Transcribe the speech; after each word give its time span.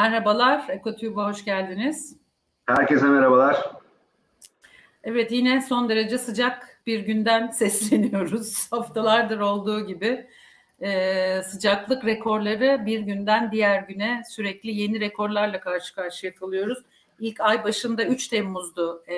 Merhabalar, 0.00 0.68
EkoTube'a 0.68 1.28
hoş 1.28 1.44
geldiniz. 1.44 2.16
Herkese 2.66 3.06
merhabalar. 3.06 3.70
Evet, 5.04 5.32
yine 5.32 5.62
son 5.62 5.88
derece 5.88 6.18
sıcak 6.18 6.80
bir 6.86 7.00
günden 7.00 7.46
sesleniyoruz. 7.50 8.72
Haftalardır 8.72 9.40
olduğu 9.40 9.86
gibi 9.86 10.26
ee, 10.82 11.42
sıcaklık 11.42 12.04
rekorları 12.04 12.86
bir 12.86 13.00
günden 13.00 13.52
diğer 13.52 13.82
güne 13.82 14.22
sürekli 14.28 14.70
yeni 14.70 15.00
rekorlarla 15.00 15.60
karşı 15.60 15.94
karşıya 15.94 16.34
kalıyoruz. 16.34 16.78
İlk 17.18 17.40
ay 17.40 17.64
başında 17.64 18.04
3 18.04 18.28
Temmuz'du 18.28 19.02
e, 19.06 19.16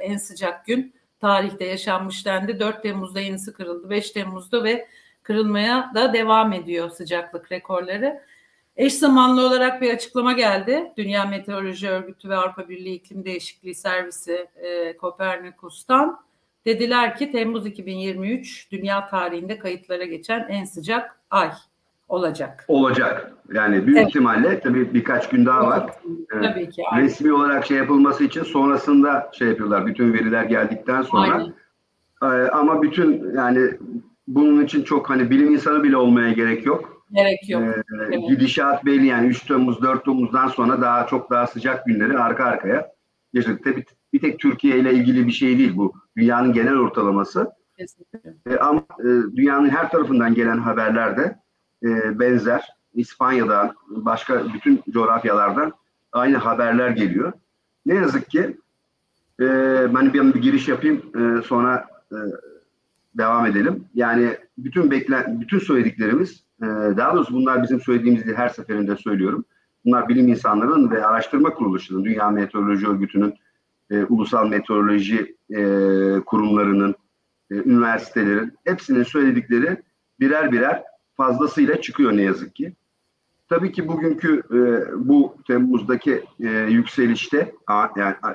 en 0.00 0.16
sıcak 0.16 0.66
gün. 0.66 0.94
Tarihte 1.20 1.64
yaşanmış 1.64 2.26
dendi. 2.26 2.60
4 2.60 2.82
Temmuz'da 2.82 3.20
yenisi 3.20 3.52
kırıldı. 3.52 3.90
5 3.90 4.10
Temmuz'da 4.10 4.64
ve 4.64 4.88
kırılmaya 5.22 5.92
da 5.94 6.12
devam 6.12 6.52
ediyor 6.52 6.90
sıcaklık 6.90 7.52
rekorları. 7.52 8.22
Eş 8.76 8.94
zamanlı 8.94 9.46
olarak 9.46 9.82
bir 9.82 9.94
açıklama 9.94 10.32
geldi. 10.32 10.92
Dünya 10.96 11.24
Meteoroloji 11.24 11.90
Örgütü 11.90 12.28
ve 12.28 12.36
Avrupa 12.36 12.68
Birliği 12.68 12.94
İklim 12.94 13.24
Değişikliği 13.24 13.74
Servisi 13.74 14.46
e, 14.56 14.96
Kopernikus'tan 14.96 16.20
dediler 16.66 17.16
ki 17.16 17.32
Temmuz 17.32 17.66
2023 17.66 18.72
dünya 18.72 19.06
tarihinde 19.06 19.58
kayıtlara 19.58 20.04
geçen 20.04 20.46
en 20.48 20.64
sıcak 20.64 21.20
ay 21.30 21.50
olacak. 22.08 22.64
Olacak. 22.68 23.32
Yani 23.54 23.86
büyük 23.86 23.98
evet. 23.98 24.08
ihtimalle 24.08 24.60
tabii 24.60 24.94
birkaç 24.94 25.28
gün 25.28 25.46
daha 25.46 25.66
var. 25.66 25.90
Evet. 26.32 26.44
Tabii 26.44 26.70
ki. 26.70 26.82
Aynen. 26.90 27.04
Resmi 27.04 27.32
olarak 27.32 27.66
şey 27.66 27.76
yapılması 27.76 28.24
için 28.24 28.42
sonrasında 28.42 29.30
şey 29.32 29.48
yapıyorlar. 29.48 29.86
Bütün 29.86 30.12
veriler 30.12 30.44
geldikten 30.44 31.02
sonra. 31.02 31.32
Aynen. 31.32 31.54
Ee, 32.22 32.48
ama 32.50 32.82
bütün 32.82 33.36
yani 33.36 33.70
bunun 34.28 34.64
için 34.64 34.82
çok 34.82 35.10
hani 35.10 35.30
bilim 35.30 35.54
insanı 35.54 35.82
bile 35.82 35.96
olmaya 35.96 36.32
gerek 36.32 36.66
yok 36.66 36.95
Gerek 37.12 37.48
yok. 37.50 37.62
Ee, 37.62 37.82
evet. 37.94 38.28
Gidişat 38.28 38.84
belli 38.84 39.06
yani 39.06 39.26
3 39.26 39.40
Temmuz 39.40 39.82
4 39.82 40.04
Temmuz'dan 40.04 40.48
sonra 40.48 40.80
daha 40.80 41.06
çok 41.06 41.30
daha 41.30 41.46
sıcak 41.46 41.86
günleri 41.86 42.18
arka 42.18 42.44
arkaya 42.44 42.92
yaşadık. 43.32 43.64
Tabii 43.64 43.84
bir 44.12 44.20
tek 44.20 44.38
Türkiye 44.38 44.78
ile 44.78 44.94
ilgili 44.94 45.26
bir 45.26 45.32
şey 45.32 45.58
değil 45.58 45.76
bu. 45.76 45.94
Dünyanın 46.16 46.52
genel 46.52 46.76
ortalaması. 46.76 47.50
Kesinlikle. 47.78 48.34
Ee, 48.50 48.56
ama 48.56 48.80
e, 49.00 49.08
dünyanın 49.36 49.68
her 49.68 49.90
tarafından 49.90 50.34
gelen 50.34 50.58
haberler 50.58 51.16
de 51.16 51.38
e, 51.84 52.18
benzer. 52.20 52.76
İspanya'dan, 52.94 53.74
başka 53.88 54.44
bütün 54.54 54.82
coğrafyalardan 54.90 55.72
aynı 56.12 56.36
haberler 56.36 56.90
geliyor. 56.90 57.32
Ne 57.86 57.94
yazık 57.94 58.30
ki 58.30 58.56
e, 59.40 59.44
ben 59.94 60.14
bir, 60.14 60.34
bir 60.34 60.42
giriş 60.42 60.68
yapayım 60.68 61.02
e, 61.16 61.42
sonra 61.42 61.88
e, 62.12 62.16
devam 63.18 63.46
edelim. 63.46 63.84
Yani 63.94 64.36
bütün 64.58 64.90
beklen 64.90 65.40
bütün 65.40 65.58
söylediklerimiz 65.58 66.46
ee, 66.62 66.66
daha 66.96 67.14
doğrusu 67.14 67.34
bunlar 67.34 67.62
bizim 67.62 67.80
söylediğimizi 67.80 68.34
her 68.34 68.48
seferinde 68.48 68.96
söylüyorum. 68.96 69.44
Bunlar 69.84 70.08
bilim 70.08 70.28
insanlarının 70.28 70.90
ve 70.90 71.06
araştırma 71.06 71.54
kuruluşlarının, 71.54 72.04
Dünya 72.04 72.30
Meteoroloji 72.30 72.86
Örgütü'nün, 72.86 73.34
e, 73.90 74.04
ulusal 74.04 74.48
meteoroloji 74.48 75.36
e, 75.50 75.60
kurumlarının, 76.26 76.94
e, 77.50 77.54
üniversitelerin 77.54 78.52
hepsinin 78.64 79.02
söyledikleri 79.02 79.82
birer 80.20 80.52
birer 80.52 80.82
fazlasıyla 81.16 81.80
çıkıyor 81.80 82.16
ne 82.16 82.22
yazık 82.22 82.54
ki. 82.54 82.72
Tabii 83.48 83.72
ki 83.72 83.88
bugünkü 83.88 84.42
e, 84.50 84.58
bu 85.08 85.36
Temmuz'daki 85.46 86.24
e, 86.40 86.48
yükselişte 86.50 87.52
a, 87.66 87.86
yani 87.96 88.14
a, 88.22 88.32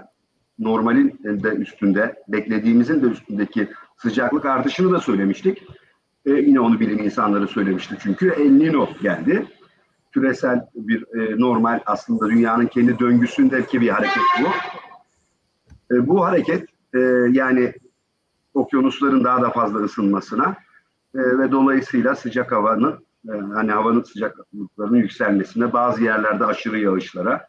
normalin 0.59 1.19
de 1.23 1.49
üstünde, 1.49 2.15
beklediğimizin 2.27 3.01
de 3.01 3.05
üstündeki 3.05 3.69
sıcaklık 4.01 4.45
artışını 4.45 4.91
da 4.91 4.99
söylemiştik. 4.99 5.63
E, 6.25 6.31
yine 6.31 6.59
onu 6.59 6.79
bilim 6.79 6.99
insanları 6.99 7.47
söylemişti 7.47 7.97
çünkü 7.99 8.29
El 8.29 8.51
Nino 8.51 8.89
geldi. 9.01 9.45
Küresel 10.11 10.65
bir 10.75 11.19
e, 11.19 11.39
normal 11.39 11.79
aslında 11.85 12.29
dünyanın 12.29 12.67
kendi 12.67 12.99
döngüsündeki 12.99 13.81
bir 13.81 13.89
hareket 13.89 14.23
bu. 14.41 14.47
E, 15.95 16.07
bu 16.07 16.25
hareket 16.25 16.65
e, 16.93 16.99
yani 17.29 17.73
okyanusların 18.53 19.23
daha 19.23 19.41
da 19.41 19.49
fazla 19.49 19.79
ısınmasına 19.79 20.55
e, 21.15 21.19
ve 21.19 21.51
dolayısıyla 21.51 22.15
sıcak 22.15 22.51
havanın 22.51 23.05
e, 23.29 23.31
hani 23.53 23.71
havanın 23.71 24.03
sıcaklıklarının 24.03 24.97
yükselmesine 24.97 25.73
bazı 25.73 26.03
yerlerde 26.03 26.45
aşırı 26.45 26.79
yağışlara 26.79 27.47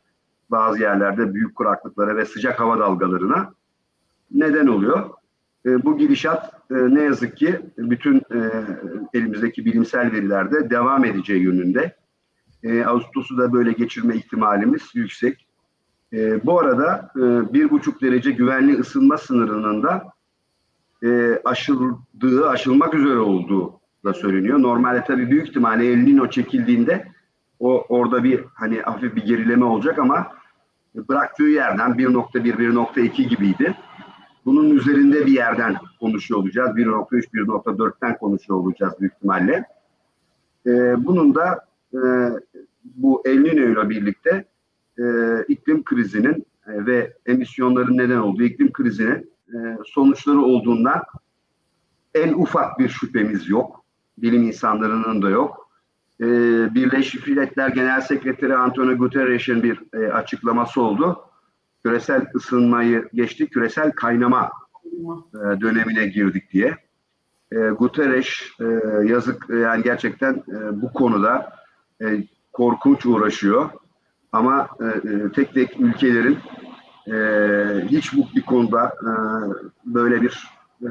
bazı 0.50 0.80
yerlerde 0.80 1.34
büyük 1.34 1.54
kuraklıklara 1.54 2.16
ve 2.16 2.24
sıcak 2.24 2.60
hava 2.60 2.78
dalgalarına 2.78 3.54
neden 4.30 4.66
oluyor. 4.66 5.10
E, 5.66 5.84
bu 5.84 5.98
gidişat 5.98 6.54
e, 6.70 6.74
ne 6.74 7.02
yazık 7.02 7.36
ki 7.36 7.60
bütün 7.78 8.16
e, 8.16 8.38
elimizdeki 9.14 9.64
bilimsel 9.64 10.12
verilerde 10.12 10.70
devam 10.70 11.04
edeceği 11.04 11.42
yönünde. 11.42 11.96
Ağustos'u 12.86 13.38
da 13.38 13.52
böyle 13.52 13.72
geçirme 13.72 14.16
ihtimalimiz 14.16 14.82
yüksek. 14.94 15.46
Bu 16.44 16.60
arada 16.60 17.10
bir 17.52 17.70
buçuk 17.70 18.02
derece 18.02 18.30
güvenli 18.30 18.80
ısınma 18.80 19.18
sınırının 19.18 19.82
da 19.82 20.12
e, 21.02 21.40
aşıldığı, 21.44 22.48
aşılmak 22.48 22.94
üzere 22.94 23.18
olduğu 23.18 23.80
da 24.04 24.14
söyleniyor. 24.14 24.62
Normalde 24.62 25.04
tabii 25.04 25.30
büyük 25.30 25.48
ihtimalle 25.48 25.92
El 25.92 25.98
Nino 25.98 26.30
çekildiğinde 26.30 27.06
o 27.58 27.84
orada 27.88 28.24
bir 28.24 28.44
hani 28.54 28.80
hafif 28.80 29.16
bir 29.16 29.24
gerileme 29.24 29.64
olacak 29.64 29.98
ama 29.98 30.26
bıraktığı 30.94 31.42
yerden 31.42 31.90
1.1, 31.90 32.40
1.2 32.40 33.28
gibiydi. 33.28 33.74
Bunun 34.44 34.70
üzerinde 34.70 35.26
bir 35.26 35.32
yerden 35.32 35.76
konuşuyor 36.00 36.41
olacağız. 36.41 36.76
1.3, 36.76 37.25
1.4'ten 37.34 38.19
konuşuyor 38.19 38.58
olacağız 38.58 38.94
büyük 39.00 39.14
ihtimalle. 39.14 39.64
E, 40.66 40.70
bunun 41.04 41.34
da 41.34 41.66
e, 41.94 42.00
bu 42.84 43.22
El 43.25 43.38
Niño 43.38 43.72
ile 43.72 43.91
birlikte 43.91 44.44
e, 44.98 45.04
iklim 45.48 45.84
krizinin 45.84 46.47
e, 46.66 46.86
ve 46.86 47.12
emisyonların 47.26 47.98
neden 47.98 48.19
olduğu 48.19 48.42
iklim 48.42 48.72
krizinin 48.72 49.32
e, 49.54 49.78
sonuçları 49.86 50.41
olduğundan 50.41 51.02
en 52.14 52.32
ufak 52.32 52.78
bir 52.78 52.88
şüphemiz 52.88 53.48
yok. 53.48 53.84
Bilim 54.19 54.42
insanlarının 54.42 55.22
da 55.22 55.31
yok. 55.31 55.70
E, 56.20 56.26
Birleşmiş 56.75 57.26
Milletler 57.26 57.69
Genel 57.69 58.00
Sekreteri 58.00 58.56
Antonio 58.56 58.97
Guterres'in 58.97 59.62
bir 59.62 59.81
e, 59.94 60.12
açıklaması 60.12 60.81
oldu 60.82 61.31
küresel 61.84 62.26
ısınmayı 62.34 63.09
geçti, 63.15 63.47
küresel 63.47 63.93
kaynama 63.93 64.50
e, 65.34 65.60
dönemine 65.60 66.06
girdik 66.06 66.53
diye. 66.53 66.76
E, 67.53 67.56
Guterres 67.56 68.28
e, 68.60 68.65
yazık 69.09 69.47
yani 69.50 69.82
gerçekten 69.82 70.34
e, 70.34 70.82
bu 70.82 70.93
konuda 70.93 71.53
e, 72.03 72.25
korkunç 72.53 73.06
uğraşıyor. 73.06 73.70
Ama 74.32 74.69
e, 74.81 75.09
e, 75.09 75.32
tek 75.34 75.54
tek 75.54 75.81
ülkelerin 75.81 76.38
e, 77.06 77.16
hiç 77.88 78.16
bu 78.16 78.26
bir 78.37 78.43
konuda 78.43 78.87
e, 78.87 79.12
böyle 79.84 80.22
bir 80.22 80.49
e, 80.82 80.88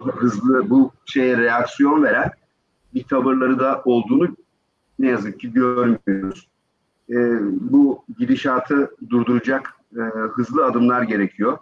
hızlı 0.00 0.70
bu 0.70 0.92
şeye 1.06 1.36
reaksiyon 1.36 2.02
veren 2.02 2.30
bir 2.94 3.04
tavırları 3.04 3.58
da 3.58 3.82
olduğunu 3.84 4.36
ne 4.98 5.08
yazık 5.08 5.40
ki 5.40 5.52
görmüyoruz. 5.52 6.48
E, 7.10 7.16
bu 7.60 8.04
gidişatı 8.18 8.90
durduracak 9.10 9.74
e, 9.96 10.00
hızlı 10.28 10.64
adımlar 10.64 11.02
gerekiyor. 11.02 11.58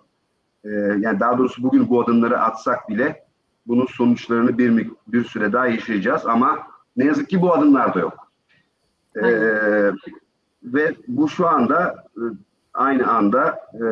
E, 0.65 0.71
yani 0.99 1.21
daha 1.21 1.39
doğrusu 1.39 1.63
bugün 1.63 1.89
bu 1.89 2.03
adımları 2.03 2.41
atsak 2.41 2.89
bile 2.89 3.25
bunun 3.67 3.87
sonuçlarını 3.87 4.59
bir 4.59 4.91
bir 5.07 5.25
süre 5.25 5.53
daha 5.53 5.67
yaşayacağız 5.67 6.27
ama 6.27 6.59
ne 6.97 7.05
yazık 7.05 7.29
ki 7.29 7.41
bu 7.41 7.55
adımlar 7.55 7.95
da 7.95 7.99
yok. 8.01 8.33
E, 9.17 9.23
ve 10.65 10.95
bu 11.09 11.29
şu 11.29 11.49
anda 11.49 12.05
e, 12.17 12.23
aynı 12.75 13.07
anda 13.07 13.61
e, 13.75 13.85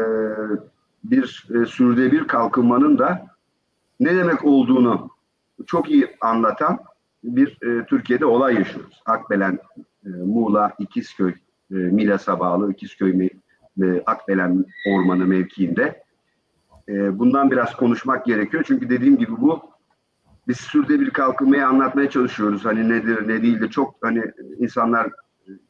bir 1.05 1.49
e, 1.55 1.67
sürdürülebilir 1.67 2.27
kalkınmanın 2.29 2.99
da 2.99 3.27
ne 4.01 4.17
demek 4.17 4.45
olduğunu 4.45 5.11
çok 5.67 5.91
iyi 5.91 6.17
anlatan 6.21 6.79
bir 7.25 7.59
e, 7.63 7.87
Türkiye'de 7.87 8.27
olay 8.27 8.55
yaşıyoruz. 8.55 9.03
Akbelen, 9.07 9.59
e, 10.07 10.09
Muğla, 10.09 10.73
İkizköy, 10.79 11.35
e, 11.71 11.75
Milas'a 11.75 12.41
bağlı 12.41 12.73
İkizköy 12.73 13.13
e, 13.83 14.03
Akbelen 14.07 14.65
Ormanı 14.89 15.27
mevkiinde. 15.27 16.03
E, 16.89 17.19
bundan 17.19 17.51
biraz 17.51 17.77
konuşmak 17.77 18.27
gerekiyor. 18.27 18.65
Çünkü 18.67 18.91
dediğim 18.91 19.19
gibi 19.19 19.33
bu 19.41 19.71
biz 20.49 20.57
sürdürülebilir 20.57 21.11
kalkınmayı 21.11 21.67
anlatmaya 21.67 22.11
çalışıyoruz. 22.11 22.65
Hani 22.65 22.89
nedir 22.89 23.29
ne 23.29 23.43
değildir 23.43 23.71
çok 23.71 23.95
hani 24.01 24.23
insanlar 24.59 25.11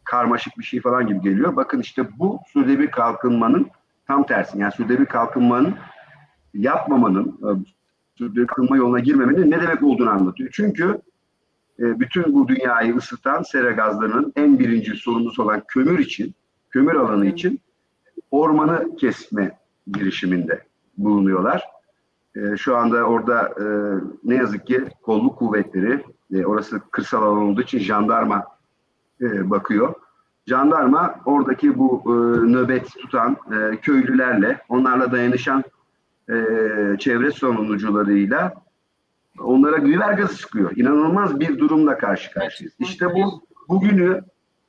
karmaşık 0.05 0.59
bir 0.59 0.65
şey 0.65 0.81
falan 0.81 1.07
gibi 1.07 1.21
geliyor. 1.21 1.57
Bakın 1.57 1.81
işte 1.81 2.19
bu 2.19 2.41
sürdürülebilir 2.53 2.91
kalkınmanın 2.91 3.67
tam 4.07 4.27
tersi. 4.27 4.59
Yani 4.59 4.73
sürdürülebilir 4.73 5.09
kalkınmanın 5.09 5.75
yapmamanın, 6.55 7.27
e, 7.29 7.49
sürdürülebilir 8.19 8.47
kalkınma 8.47 8.77
yoluna 8.77 9.01
girmemenin 9.01 9.51
ne 9.51 9.63
demek 9.63 9.83
olduğunu 9.83 10.11
anlatıyor. 10.11 10.51
Çünkü 10.53 11.01
e, 11.79 12.01
bütün 12.01 12.35
bu 12.35 12.49
dünyayı 12.49 12.97
ısıtan 12.97 13.43
sera 13.43 13.71
gazlarının 13.71 14.33
en 14.37 14.59
birinci 14.59 14.95
sorumlusu 14.95 15.43
olan 15.43 15.63
kömür 15.69 15.99
için, 15.99 16.35
kömür 16.71 16.95
alanı 16.95 17.27
için 17.27 17.61
ormanı 18.31 18.97
kesme 18.97 19.59
girişiminde 19.93 20.65
bulunuyorlar. 20.99 21.65
E, 22.37 22.57
şu 22.57 22.77
anda 22.77 23.05
orada 23.05 23.43
e, 23.43 23.65
ne 24.25 24.35
yazık 24.35 24.67
ki 24.67 24.85
kolluk 25.03 25.39
kuvvetleri, 25.39 26.05
e, 26.33 26.45
orası 26.45 26.81
kırsal 26.91 27.23
alan 27.23 27.43
olduğu 27.43 27.63
için 27.63 27.79
jandarma 27.79 28.45
e, 29.21 29.51
bakıyor. 29.51 29.95
jandarma 30.47 31.15
oradaki 31.27 31.79
bu 31.79 32.03
e, 32.07 32.11
nöbet 32.53 32.89
tutan 32.89 33.37
e, 33.53 33.77
köylülerle, 33.77 34.61
onlarla 34.69 35.13
dayanışan 35.13 35.65
e, 36.29 36.35
çevre 36.99 37.31
savunucularıyla 37.31 38.55
onlara 39.39 39.77
güver 39.79 40.27
sıkıyor. 40.27 40.77
İnanılmaz 40.77 41.41
bir 41.41 41.59
durumla 41.59 41.99
karşı 41.99 42.33
karşıyayız. 42.33 42.75
İşte 42.79 43.07
bu 43.15 43.43
bugünü 43.69 44.21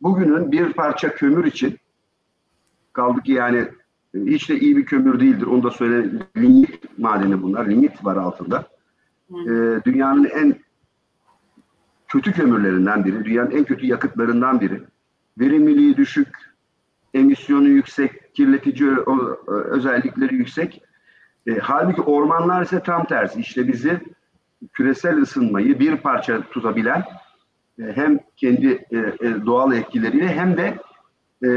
bugünün 0.01 0.51
bir 0.51 0.73
parça 0.73 1.15
kömür 1.15 1.45
için 1.45 1.77
kaldı 2.93 3.21
ki 3.21 3.31
yani 3.31 3.57
e, 4.15 4.19
hiç 4.25 4.49
de 4.49 4.59
iyi 4.59 4.77
bir 4.77 4.85
kömür 4.85 5.19
değildir. 5.19 5.45
Onu 5.45 5.63
da 5.63 5.71
söyle. 5.71 6.09
Lignit 6.37 6.99
madeni 6.99 7.41
bunlar. 7.41 7.69
Lignit 7.69 8.05
var 8.05 8.15
altında. 8.15 8.67
Ee, 9.31 9.79
dünyanın 9.85 10.25
en 10.25 10.55
kötü 12.07 12.31
kömürlerinden 12.31 13.05
biri. 13.05 13.25
Dünyanın 13.25 13.51
en 13.51 13.63
kötü 13.63 13.85
yakıtlarından 13.85 14.61
biri. 14.61 14.81
Verimliliği 15.39 15.97
düşük, 15.97 16.27
emisyonu 17.13 17.67
yüksek, 17.67 18.33
kirletici 18.33 18.89
özellikleri 19.47 20.35
yüksek. 20.35 20.83
E, 21.47 21.57
halbuki 21.57 22.01
ormanlar 22.01 22.61
ise 22.61 22.83
tam 22.83 23.05
tersi. 23.05 23.39
İşte 23.39 23.67
bizi 23.67 23.99
küresel 24.73 25.17
ısınmayı 25.21 25.79
bir 25.79 25.97
parça 25.97 26.41
tutabilen 26.41 27.03
e, 27.79 27.83
hem 27.83 28.19
kendi 28.37 28.85
e, 28.91 28.97
e, 28.97 29.45
doğal 29.45 29.73
etkileriyle 29.73 30.27
hem 30.27 30.57
de 30.57 30.77
e, 31.43 31.49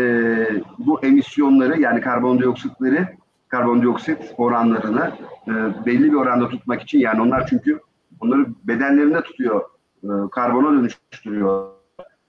bu 0.78 1.00
emisyonları 1.02 1.80
yani 1.80 2.00
karbondioksitleri 2.00 3.08
karbondioksit 3.48 4.18
oranlarını 4.38 5.12
e, 5.48 5.52
belli 5.86 6.12
bir 6.12 6.16
oranda 6.16 6.48
tutmak 6.48 6.82
için 6.82 6.98
yani 6.98 7.22
onlar 7.22 7.46
çünkü 7.46 7.80
onları 8.20 8.46
bedenlerinde 8.64 9.22
tutuyor 9.22 9.62
e, 10.04 10.08
karbona 10.32 10.72
dönüştürüyor 10.72 11.70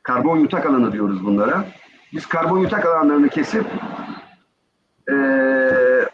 karbon 0.03 0.37
yutak 0.37 0.65
alanı 0.65 0.91
diyoruz 0.91 1.25
bunlara 1.25 1.65
biz 2.13 2.25
karbon 2.25 2.59
yutak 2.59 2.85
alanlarını 2.85 3.29
kesip 3.29 3.65
e, 5.09 5.15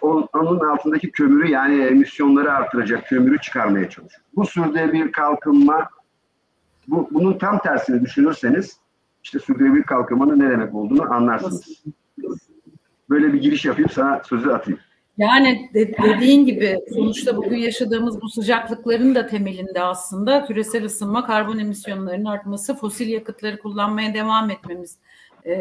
onun 0.01 0.59
altındaki 0.59 1.11
kömürü 1.11 1.51
yani 1.51 1.81
emisyonları 1.81 2.53
artıracak 2.53 3.07
kömürü 3.07 3.41
çıkarmaya 3.41 3.89
çalışıyoruz. 3.89 4.27
Bu 4.35 4.45
sürdürülebilir 4.45 5.11
kalkınma 5.11 5.89
bu, 6.87 7.09
bunun 7.11 7.37
tam 7.37 7.59
tersini 7.59 8.01
düşünürseniz 8.05 8.77
işte 9.23 9.39
sürdürülebilir 9.39 9.83
kalkınmanın 9.83 10.39
ne 10.39 10.49
demek 10.49 10.75
olduğunu 10.75 11.13
anlarsınız. 11.13 11.83
Böyle 13.09 13.33
bir 13.33 13.41
giriş 13.41 13.65
yapayım 13.65 13.89
sana 13.89 14.21
sözü 14.23 14.49
atayım. 14.49 14.79
Yani 15.17 15.69
dediğin 15.73 16.45
gibi 16.45 16.79
sonuçta 16.93 17.37
bugün 17.37 17.57
yaşadığımız 17.57 18.21
bu 18.21 18.29
sıcaklıkların 18.29 19.15
da 19.15 19.27
temelinde 19.27 19.81
aslında 19.81 20.45
küresel 20.45 20.85
ısınma, 20.85 21.25
karbon 21.25 21.59
emisyonlarının 21.59 22.25
artması, 22.25 22.75
fosil 22.75 23.07
yakıtları 23.07 23.59
kullanmaya 23.59 24.13
devam 24.13 24.49
etmemiz 24.49 24.97
e, 25.45 25.53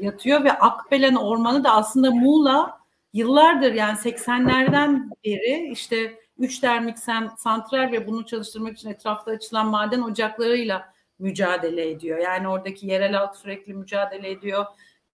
yatıyor 0.00 0.44
ve 0.44 0.52
Akbelen 0.52 1.14
Ormanı 1.14 1.64
da 1.64 1.70
aslında 1.74 2.10
Muğla 2.10 2.78
yıllardır 3.12 3.72
yani 3.72 3.98
80'lerden 3.98 5.10
beri 5.24 5.68
işte 5.72 6.18
üç 6.38 6.58
termik 6.58 6.98
santral 7.38 7.92
ve 7.92 8.06
bunu 8.06 8.26
çalıştırmak 8.26 8.72
için 8.72 8.90
etrafta 8.90 9.30
açılan 9.30 9.66
maden 9.66 10.02
ocaklarıyla 10.02 10.93
mücadele 11.18 11.90
ediyor. 11.90 12.18
Yani 12.18 12.48
oradaki 12.48 12.86
yerel 12.86 13.12
halk 13.12 13.36
sürekli 13.36 13.74
mücadele 13.74 14.30
ediyor. 14.30 14.64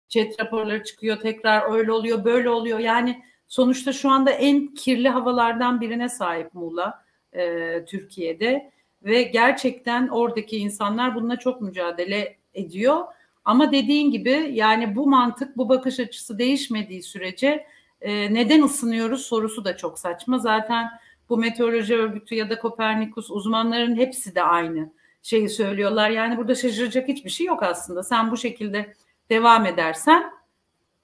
Chat 0.08 0.40
raporları 0.40 0.84
çıkıyor 0.84 1.20
tekrar 1.20 1.72
öyle 1.72 1.92
oluyor 1.92 2.24
böyle 2.24 2.50
oluyor. 2.50 2.78
Yani 2.78 3.22
sonuçta 3.48 3.92
şu 3.92 4.10
anda 4.10 4.30
en 4.30 4.74
kirli 4.74 5.08
havalardan 5.08 5.80
birine 5.80 6.08
sahip 6.08 6.54
Muğla 6.54 7.04
e, 7.32 7.84
Türkiye'de 7.84 8.70
ve 9.02 9.22
gerçekten 9.22 10.08
oradaki 10.08 10.56
insanlar 10.58 11.14
bununla 11.14 11.36
çok 11.36 11.60
mücadele 11.60 12.36
ediyor. 12.54 13.04
Ama 13.44 13.72
dediğin 13.72 14.10
gibi 14.10 14.50
yani 14.52 14.96
bu 14.96 15.06
mantık 15.06 15.56
bu 15.56 15.68
bakış 15.68 16.00
açısı 16.00 16.38
değişmediği 16.38 17.02
sürece 17.02 17.66
e, 18.00 18.34
neden 18.34 18.62
ısınıyoruz 18.62 19.26
sorusu 19.26 19.64
da 19.64 19.76
çok 19.76 19.98
saçma. 19.98 20.38
Zaten 20.38 20.88
bu 21.28 21.36
meteoroloji 21.36 21.96
örgütü 21.96 22.34
ya 22.34 22.50
da 22.50 22.58
Kopernikus 22.58 23.30
uzmanların 23.30 23.96
hepsi 23.96 24.34
de 24.34 24.42
aynı 24.42 24.90
şeyi 25.26 25.48
söylüyorlar. 25.48 26.10
Yani 26.10 26.36
burada 26.36 26.54
şaşıracak 26.54 27.08
hiçbir 27.08 27.30
şey 27.30 27.46
yok 27.46 27.62
aslında. 27.62 28.02
Sen 28.02 28.30
bu 28.30 28.36
şekilde 28.36 28.94
devam 29.30 29.66
edersen 29.66 30.32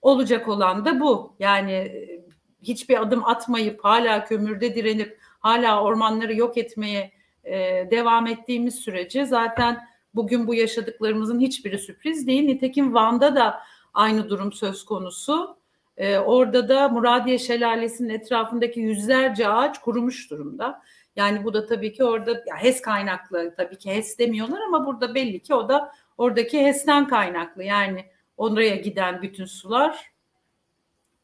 olacak 0.03 0.49
olan 0.49 0.85
da 0.85 1.01
bu. 1.01 1.37
Yani 1.39 1.73
e, 1.73 2.25
hiçbir 2.63 3.03
adım 3.03 3.25
atmayıp 3.25 3.85
hala 3.85 4.25
kömürde 4.25 4.75
direnip 4.75 5.19
hala 5.41 5.83
ormanları 5.83 6.35
yok 6.35 6.59
etmeye 6.59 7.13
e, 7.45 7.55
devam 7.91 8.27
ettiğimiz 8.27 8.75
sürece 8.75 9.25
zaten 9.25 9.89
bugün 10.15 10.47
bu 10.47 10.55
yaşadıklarımızın 10.55 11.41
hiçbiri 11.41 11.79
sürpriz 11.79 12.27
değil. 12.27 12.43
Nitekim 12.43 12.95
Van'da 12.95 13.37
da 13.37 13.61
aynı 13.95 14.31
durum 14.31 14.53
söz 14.53 14.85
konusu. 14.85 15.57
E, 15.97 16.19
orada 16.19 16.69
da 16.69 16.89
Muradiye 16.89 17.39
Şelalesi'nin 17.39 18.09
etrafındaki 18.09 18.81
yüzlerce 18.81 19.49
ağaç 19.49 19.81
kurumuş 19.81 20.31
durumda. 20.31 20.83
Yani 21.17 21.45
bu 21.45 21.55
da 21.55 21.67
tabii 21.67 21.93
ki 21.93 22.05
orada 22.05 22.31
ya 22.31 22.57
HES 22.57 22.81
kaynaklı 22.81 23.55
tabii 23.57 23.79
ki 23.79 23.91
HES 23.91 24.19
demiyorlar 24.19 24.61
ama 24.61 24.87
burada 24.87 25.15
belli 25.15 25.41
ki 25.41 25.55
o 25.55 25.69
da 25.69 25.93
oradaki 26.19 26.67
HES'ten 26.67 27.09
kaynaklı. 27.09 27.65
Yani 27.65 28.05
oraya 28.37 28.77
giden 28.77 29.23
bütün 29.23 29.45
sular 29.45 30.13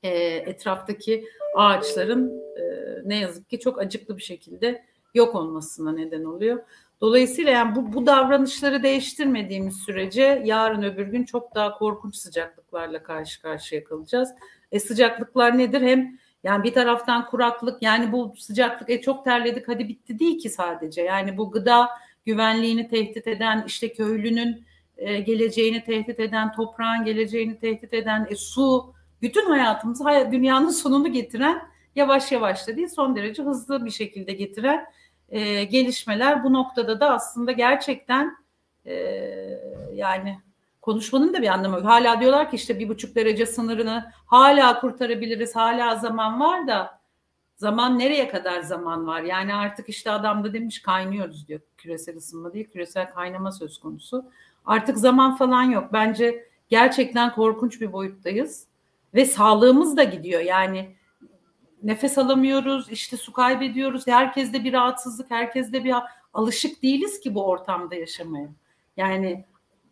e, 0.02 0.10
etraftaki 0.24 1.24
ağaçların 1.56 2.42
e, 2.56 2.62
ne 3.04 3.16
yazık 3.16 3.50
ki 3.50 3.60
çok 3.60 3.78
acıklı 3.80 4.16
bir 4.16 4.22
şekilde 4.22 4.84
yok 5.14 5.34
olmasına 5.34 5.92
neden 5.92 6.24
oluyor. 6.24 6.62
Dolayısıyla 7.00 7.52
yani 7.52 7.76
bu, 7.76 7.92
bu 7.92 8.06
davranışları 8.06 8.82
değiştirmediğimiz 8.82 9.76
sürece 9.76 10.42
yarın 10.44 10.82
öbür 10.82 11.06
gün 11.06 11.24
çok 11.24 11.54
daha 11.54 11.78
korkunç 11.78 12.16
sıcaklıklarla 12.16 13.02
karşı 13.02 13.42
karşıya 13.42 13.84
kalacağız. 13.84 14.28
E 14.72 14.80
sıcaklıklar 14.80 15.58
nedir? 15.58 15.80
Hem 15.80 16.18
yani 16.44 16.64
bir 16.64 16.74
taraftan 16.74 17.26
kuraklık 17.26 17.82
yani 17.82 18.12
bu 18.12 18.34
sıcaklık 18.38 18.90
e 18.90 19.00
çok 19.00 19.24
terledik 19.24 19.68
hadi 19.68 19.88
bitti 19.88 20.18
değil 20.18 20.38
ki 20.38 20.50
sadece. 20.50 21.02
Yani 21.02 21.38
bu 21.38 21.50
gıda 21.50 21.88
güvenliğini 22.26 22.88
tehdit 22.88 23.26
eden 23.26 23.64
işte 23.66 23.92
köylünün 23.92 24.64
e, 24.96 25.20
geleceğini 25.20 25.84
tehdit 25.84 26.20
eden 26.20 26.52
toprağın 26.52 27.04
geleceğini 27.04 27.60
tehdit 27.60 27.94
eden 27.94 28.26
e, 28.30 28.36
su 28.36 28.94
bütün 29.22 29.46
hayatımızı 29.46 30.04
dünyanın 30.32 30.70
sonunu 30.70 31.12
getiren 31.12 31.62
yavaş 31.96 32.32
yavaş 32.32 32.68
da 32.68 32.76
değil 32.76 32.88
son 32.88 33.16
derece 33.16 33.42
hızlı 33.42 33.84
bir 33.84 33.90
şekilde 33.90 34.32
getiren 34.32 34.86
e, 35.28 35.64
gelişmeler 35.64 36.44
bu 36.44 36.52
noktada 36.52 37.00
da 37.00 37.10
aslında 37.10 37.52
gerçekten 37.52 38.36
e, 38.86 38.94
yani 39.94 40.38
konuşmanın 40.88 41.34
da 41.34 41.42
bir 41.42 41.48
anlamı 41.48 41.76
yok. 41.76 41.84
Hala 41.84 42.20
diyorlar 42.20 42.50
ki 42.50 42.56
işte 42.56 42.78
bir 42.78 42.88
buçuk 42.88 43.14
derece 43.14 43.46
sınırını 43.46 44.12
hala 44.26 44.80
kurtarabiliriz, 44.80 45.56
hala 45.56 45.96
zaman 45.96 46.40
var 46.40 46.66
da 46.66 47.00
zaman 47.56 47.98
nereye 47.98 48.28
kadar 48.28 48.60
zaman 48.60 49.06
var? 49.06 49.22
Yani 49.22 49.54
artık 49.54 49.88
işte 49.88 50.10
adam 50.10 50.44
da 50.44 50.52
demiş 50.52 50.82
kaynıyoruz 50.82 51.48
diyor. 51.48 51.60
Küresel 51.76 52.16
ısınma 52.16 52.52
değil, 52.52 52.70
küresel 52.70 53.10
kaynama 53.10 53.52
söz 53.52 53.78
konusu. 53.78 54.30
Artık 54.64 54.98
zaman 54.98 55.36
falan 55.36 55.62
yok. 55.62 55.92
Bence 55.92 56.48
gerçekten 56.68 57.34
korkunç 57.34 57.80
bir 57.80 57.92
boyuttayız 57.92 58.66
ve 59.14 59.24
sağlığımız 59.24 59.96
da 59.96 60.04
gidiyor. 60.04 60.40
Yani 60.40 60.96
nefes 61.82 62.18
alamıyoruz, 62.18 62.90
işte 62.90 63.16
su 63.16 63.32
kaybediyoruz. 63.32 64.06
Herkeste 64.06 64.64
bir 64.64 64.72
rahatsızlık, 64.72 65.30
herkeste 65.30 65.84
bir 65.84 65.94
alışık 66.34 66.82
değiliz 66.82 67.20
ki 67.20 67.34
bu 67.34 67.46
ortamda 67.46 67.94
yaşamaya. 67.94 68.48
Yani 68.96 69.44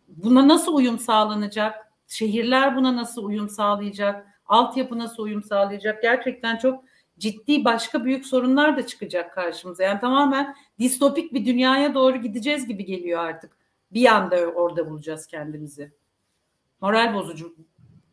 buna 0.07 0.47
nasıl 0.47 0.75
uyum 0.75 0.99
sağlanacak? 0.99 1.75
Şehirler 2.07 2.75
buna 2.75 2.95
nasıl 2.95 3.23
uyum 3.23 3.49
sağlayacak? 3.49 4.27
Altyapı 4.45 4.97
nasıl 4.97 5.23
uyum 5.23 5.43
sağlayacak? 5.43 6.01
Gerçekten 6.01 6.57
çok 6.57 6.83
ciddi 7.19 7.65
başka 7.65 8.05
büyük 8.05 8.25
sorunlar 8.25 8.77
da 8.77 8.85
çıkacak 8.85 9.33
karşımıza. 9.33 9.83
Yani 9.83 9.99
tamamen 9.99 10.55
distopik 10.79 11.33
bir 11.33 11.45
dünyaya 11.45 11.93
doğru 11.93 12.17
gideceğiz 12.17 12.67
gibi 12.67 12.85
geliyor 12.85 13.19
artık. 13.19 13.51
Bir 13.93 14.05
anda 14.05 14.35
orada 14.37 14.89
bulacağız 14.89 15.27
kendimizi. 15.27 15.91
Moral 16.81 17.13
bozucu 17.13 17.55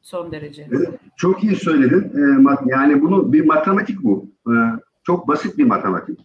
son 0.03 0.33
derece. 0.33 0.69
çok 1.17 1.45
iyi 1.45 1.57
söyledin. 1.57 2.13
Ee, 2.15 2.57
yani 2.67 3.03
bunu 3.03 3.33
bir 3.33 3.45
matematik 3.47 4.03
bu. 4.03 4.27
Ee, 4.47 4.53
çok 5.03 5.29
basit 5.29 5.59
bir 5.59 5.65
matematik. 5.65 6.21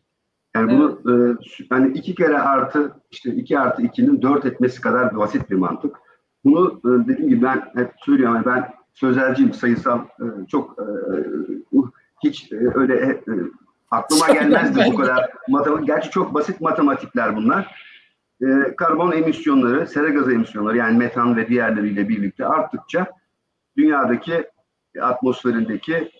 Yani 0.55 0.71
evet. 0.71 0.97
bunu 1.03 1.15
e, 1.31 1.37
yani 1.71 1.91
iki 1.97 2.15
kere 2.15 2.39
artı 2.39 2.91
işte 3.11 3.29
iki 3.29 3.59
artı 3.59 3.81
ikinin 3.81 4.21
dört 4.21 4.45
etmesi 4.45 4.81
kadar 4.81 5.17
basit 5.17 5.49
bir 5.49 5.55
mantık. 5.55 5.95
Bunu 6.43 6.81
e, 6.85 7.07
dediğim 7.07 7.29
gibi 7.29 7.43
ben 7.43 7.63
hep 7.75 7.91
söylüyorum 8.05 8.35
yani 8.35 8.45
ben 8.45 8.73
sözelciyim 8.93 9.53
sayısal 9.53 9.99
e, 9.99 10.25
çok 10.47 10.79
uh, 11.71 11.87
hiç 12.23 12.51
öyle 12.51 13.21
aklıma 13.91 14.27
gelmezdi 14.27 14.83
bu 14.91 14.95
kadar 14.95 15.29
matematik. 15.49 15.87
Gerçi 15.87 16.09
çok 16.09 16.33
basit 16.33 16.61
matematikler 16.61 17.35
bunlar. 17.35 17.89
Karbon 18.77 19.11
emisyonları, 19.11 19.87
sera 19.87 20.09
gazı 20.09 20.33
emisyonları 20.33 20.77
yani 20.77 20.97
metan 20.97 21.37
ve 21.37 21.47
diğerleriyle 21.47 22.09
birlikte 22.09 22.45
arttıkça 22.45 23.07
dünyadaki 23.77 24.47
atmosferindeki 25.01 26.11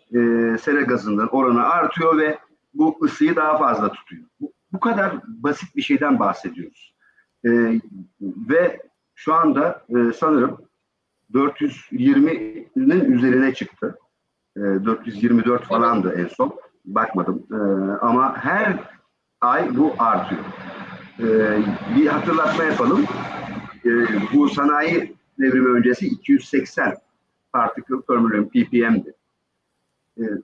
sera 0.61 0.81
gazının 0.81 1.27
oranı 1.27 1.63
artıyor 1.63 2.17
ve 2.17 2.37
bu 2.73 2.97
ısıyı 3.03 3.35
daha 3.35 3.57
fazla 3.57 3.91
tutuyor. 3.91 4.23
Bu, 4.39 4.53
bu 4.73 4.79
kadar 4.79 5.15
basit 5.27 5.75
bir 5.75 5.81
şeyden 5.81 6.19
bahsediyoruz. 6.19 6.95
E, 7.45 7.49
ve 8.21 8.81
şu 9.15 9.33
anda 9.33 9.85
e, 9.89 10.13
sanırım 10.13 10.57
420'nin 11.33 13.11
üzerine 13.11 13.53
çıktı. 13.53 13.99
424 14.57 15.63
falandı 15.63 16.13
en 16.17 16.27
son. 16.27 16.59
Bakmadım. 16.85 17.47
Ama 18.01 18.37
her 18.37 18.79
ay 19.41 19.77
bu 19.77 19.93
artıyor. 19.99 20.41
Bir 21.95 22.07
hatırlatma 22.07 22.63
yapalım. 22.63 23.05
Bu 24.33 24.49
sanayi 24.49 25.15
devrimi 25.39 25.69
öncesi 25.69 26.07
280 26.07 26.95
particle 27.53 28.01
per 28.07 28.17
million 28.17 28.45
ppm'di. 28.45 29.13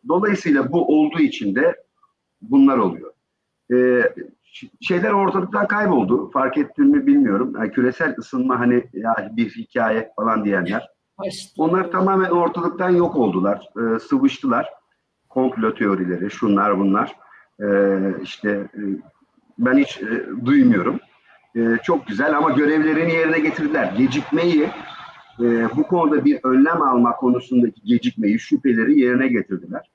Dolayısıyla 0.08 0.72
bu 0.72 0.88
olduğu 0.88 1.20
için 1.20 1.55
de 1.55 1.85
bunlar 2.42 2.77
oluyor. 2.77 3.12
Şeyler 4.82 5.12
ortalıktan 5.12 5.68
kayboldu. 5.68 6.32
Fark 6.32 6.58
ettin 6.58 6.86
mi 6.86 7.08
bilmiyorum. 7.08 7.54
Yani 7.58 7.72
küresel 7.72 8.15
ısınma 8.18 8.60
hani 8.60 8.84
ya 8.94 9.32
bir 9.38 9.50
hikaye 9.50 10.12
falan 10.15 10.46
diyenler. 10.46 10.89
Onlar 11.58 11.92
tamamen 11.92 12.30
ortalıktan 12.30 12.89
yok 12.89 13.15
oldular. 13.15 13.70
E, 13.77 14.00
sıvıştılar. 14.00 14.70
Komplo 15.30 15.74
teorileri, 15.74 16.32
şunlar 16.32 16.80
bunlar. 16.80 17.15
E, 17.60 17.68
işte 18.24 18.50
e, 18.50 18.82
ben 19.58 19.77
hiç 19.77 20.01
e, 20.01 20.46
duymuyorum. 20.46 21.00
E, 21.56 21.77
çok 21.84 22.08
güzel 22.08 22.38
ama 22.38 22.50
görevlerini 22.50 23.13
yerine 23.13 23.39
getirdiler. 23.39 23.94
Gecikmeyi 23.98 24.70
e, 25.39 25.68
bu 25.75 25.84
konuda 25.84 26.25
bir 26.25 26.39
önlem 26.44 26.82
alma 26.82 27.15
konusundaki 27.15 27.82
gecikmeyi, 27.84 28.39
şüpheleri 28.39 29.00
yerine 29.00 29.27
getirdiler. 29.27 29.89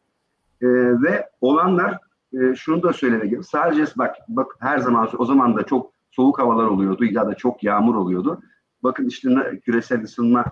E, 0.63 0.67
ve 1.03 1.29
olanlar 1.41 1.99
e, 2.33 2.55
şunu 2.55 2.83
da 2.83 2.93
söylemek 2.93 3.45
Sadece 3.45 3.85
bak, 3.97 4.17
bak 4.29 4.57
her 4.61 4.79
zaman 4.79 5.09
o 5.19 5.25
zaman 5.25 5.57
da 5.57 5.63
çok 5.63 5.93
soğuk 6.11 6.39
havalar 6.39 6.67
oluyordu 6.67 7.05
ya 7.05 7.27
da 7.27 7.35
çok 7.35 7.65
yağmur 7.65 7.95
oluyordu. 7.95 8.41
Bakın 8.83 9.07
işte 9.07 9.61
küresel 9.65 10.03
ısınma 10.03 10.45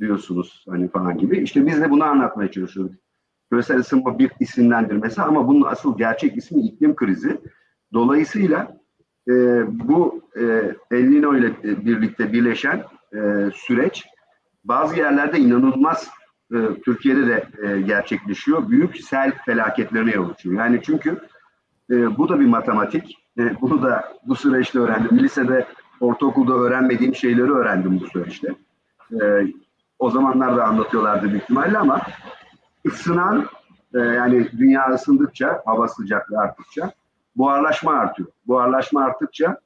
diyorsunuz 0.00 0.64
hani 0.68 0.88
falan 0.88 1.18
gibi. 1.18 1.38
İşte 1.38 1.66
biz 1.66 1.80
de 1.80 1.90
bunu 1.90 2.04
anlatmaya 2.04 2.50
çalışıyoruz. 2.50 2.92
Küresel 3.50 3.78
ısınma 3.78 4.18
bir 4.18 4.30
isimlendirmesi 4.40 5.22
ama 5.22 5.48
bunun 5.48 5.62
asıl 5.62 5.98
gerçek 5.98 6.36
ismi 6.36 6.62
iklim 6.62 6.96
krizi. 6.96 7.40
Dolayısıyla 7.92 8.76
e, 9.28 9.32
bu 9.88 10.22
e, 10.36 10.42
El 10.90 11.08
Nino 11.08 11.36
ile 11.36 11.62
birlikte 11.62 12.32
birleşen 12.32 12.84
e, 13.14 13.50
süreç 13.54 14.04
bazı 14.64 14.96
yerlerde 14.96 15.38
inanılmaz 15.38 16.10
e, 16.52 16.80
Türkiye'de 16.84 17.26
de 17.26 17.48
e, 17.62 17.80
gerçekleşiyor. 17.80 18.70
Büyük 18.70 18.96
sel 18.96 19.32
felaketlerine 19.44 20.10
yol 20.10 20.30
açıyor. 20.30 20.58
Yani 20.58 20.80
çünkü 20.84 21.18
e, 21.90 22.16
bu 22.16 22.28
da 22.28 22.40
bir 22.40 22.46
matematik. 22.46 23.18
E, 23.38 23.60
bunu 23.60 23.82
da 23.82 24.14
bu 24.26 24.36
süreçte 24.36 24.78
öğrendim. 24.78 25.18
Lisede, 25.18 25.66
ortaokulda 26.00 26.52
öğrenmediğim 26.52 27.14
şeyleri 27.14 27.52
öğrendim 27.52 28.00
bu 28.00 28.06
süreçte. 28.06 28.54
E, 29.12 29.46
o 29.98 30.10
zamanlar 30.10 30.56
da 30.56 30.64
anlatıyorlardı 30.64 31.30
büyük 31.30 31.42
ihtimalle 31.42 31.78
ama 31.78 32.02
ısınan 32.86 33.46
e, 33.94 33.98
yani 33.98 34.48
dünya 34.58 34.88
ısındıkça, 34.88 35.62
hava 35.66 35.88
sıcaklığı 35.88 36.38
arttıkça 36.38 36.92
buharlaşma 37.36 37.92
artıyor. 37.92 38.28
Buharlaşma 38.46 39.04
arttıkça 39.04 39.58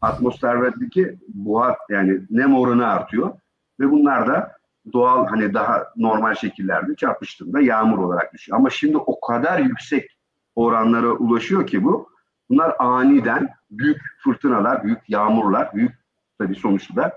atmosferdeki 0.00 1.18
buhar 1.28 1.76
yani 1.90 2.20
nem 2.30 2.54
oranı 2.54 2.86
artıyor 2.86 3.32
ve 3.80 3.90
bunlar 3.90 4.26
da 4.26 4.52
doğal 4.92 5.26
hani 5.26 5.54
daha 5.54 5.86
normal 5.96 6.34
şekillerde 6.34 6.94
çarpıştığında 6.94 7.60
yağmur 7.60 7.98
olarak 7.98 8.34
düşüyor. 8.34 8.58
Ama 8.58 8.70
şimdi 8.70 8.96
o 8.96 9.20
kadar 9.20 9.58
yüksek 9.58 10.18
oranlara 10.54 11.10
ulaşıyor 11.10 11.66
ki 11.66 11.84
bu. 11.84 12.12
Bunlar 12.50 12.74
aniden 12.78 13.48
büyük 13.70 14.00
fırtınalar, 14.24 14.84
büyük 14.84 14.98
yağmurlar, 15.08 15.74
büyük 15.74 15.92
tabii 16.38 16.54
sonuçta 16.54 17.12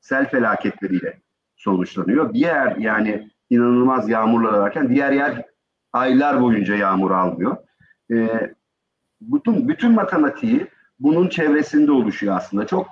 sel 0.00 0.30
felaketleriyle 0.30 1.20
sonuçlanıyor. 1.56 2.34
Diğer 2.34 2.76
yani 2.76 3.30
inanılmaz 3.50 4.08
yağmurlar 4.08 4.52
varken 4.52 4.88
diğer 4.88 5.12
yer 5.12 5.44
aylar 5.92 6.42
boyunca 6.42 6.74
yağmur 6.74 7.10
almıyor. 7.10 7.56
Ee, 8.12 8.54
bütün 9.20 9.68
bütün 9.68 9.92
matematiği 9.92 10.66
bunun 10.98 11.28
çevresinde 11.28 11.92
oluşuyor 11.92 12.36
aslında. 12.36 12.66
Çok 12.66 12.86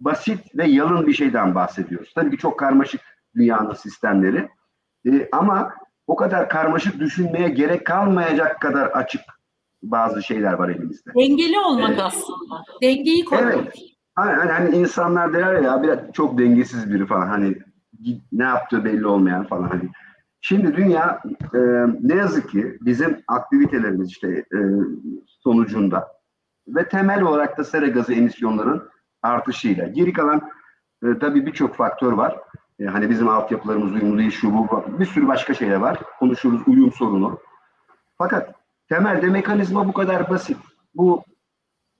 basit 0.00 0.56
ve 0.56 0.66
yalın 0.66 1.06
bir 1.06 1.12
şeyden 1.12 1.54
bahsediyoruz. 1.54 2.12
Tabii 2.14 2.30
ki 2.30 2.36
çok 2.36 2.58
karmaşık 2.58 3.00
dünyanın 3.38 3.74
sistemleri. 3.74 4.48
E, 5.06 5.28
ama 5.32 5.74
o 6.06 6.16
kadar 6.16 6.48
karmaşık 6.48 7.00
düşünmeye 7.00 7.48
gerek 7.48 7.86
kalmayacak 7.86 8.60
kadar 8.60 8.86
açık 8.86 9.20
bazı 9.82 10.22
şeyler 10.22 10.52
var 10.52 10.68
elimizde. 10.68 11.10
Dengeli 11.14 11.58
olmak 11.58 11.90
evet. 11.90 12.00
aslında. 12.02 12.64
Dengeyi 12.82 13.24
koymak. 13.24 13.54
Evet. 13.54 13.74
Hani, 14.14 14.50
hani 14.52 14.76
insanlar 14.76 15.32
der 15.32 15.62
ya 15.62 15.82
biraz 15.82 15.98
çok 16.12 16.38
dengesiz 16.38 16.92
biri 16.92 17.06
falan 17.06 17.26
hani 17.26 17.54
ne 18.32 18.44
yaptığı 18.44 18.84
belli 18.84 19.06
olmayan 19.06 19.44
falan 19.44 19.68
hani. 19.68 19.90
Şimdi 20.40 20.76
dünya 20.76 21.22
e, 21.54 21.58
ne 22.00 22.14
yazık 22.14 22.50
ki 22.50 22.78
bizim 22.80 23.22
aktivitelerimiz 23.28 24.08
işte 24.08 24.28
e, 24.28 24.58
sonucunda 25.26 26.08
ve 26.68 26.88
temel 26.88 27.22
olarak 27.22 27.58
da 27.58 27.64
sera 27.64 27.86
gazı 27.86 28.14
emisyonların 28.14 28.88
artışıyla. 29.22 29.86
Geri 29.86 30.12
kalan 30.12 30.40
e, 31.02 31.18
tabii 31.20 31.46
birçok 31.46 31.74
faktör 31.74 32.12
var. 32.12 32.38
E, 32.80 32.84
hani 32.84 33.10
bizim 33.10 33.28
altyapılarımız 33.28 33.92
uyumlu 33.92 34.18
değil, 34.18 34.30
şu 34.30 34.54
bu, 34.54 34.84
bir 34.88 35.06
sürü 35.06 35.28
başka 35.28 35.54
şeyler 35.54 35.76
var. 35.76 35.98
Konuşuruz 36.18 36.60
uyum 36.66 36.92
sorunu. 36.92 37.38
Fakat 38.18 38.54
temelde 38.88 39.26
mekanizma 39.26 39.88
bu 39.88 39.92
kadar 39.92 40.30
basit. 40.30 40.56
Bu 40.94 41.24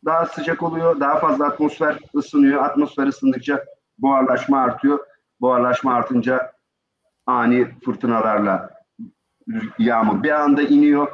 daha 0.04 0.26
sıcak 0.26 0.62
oluyor, 0.62 1.00
daha 1.00 1.18
fazla 1.18 1.47
atmosfer 1.47 1.99
ısınıyor. 2.14 2.62
Atmosfer 2.62 3.06
ısındıkça 3.06 3.64
buharlaşma 3.99 4.61
artıyor. 4.61 4.99
Buharlaşma 5.40 5.94
artınca 5.94 6.52
ani 7.26 7.68
fırtınalarla 7.85 8.70
yağmur 9.78 10.23
bir 10.23 10.30
anda 10.30 10.62
iniyor. 10.62 11.08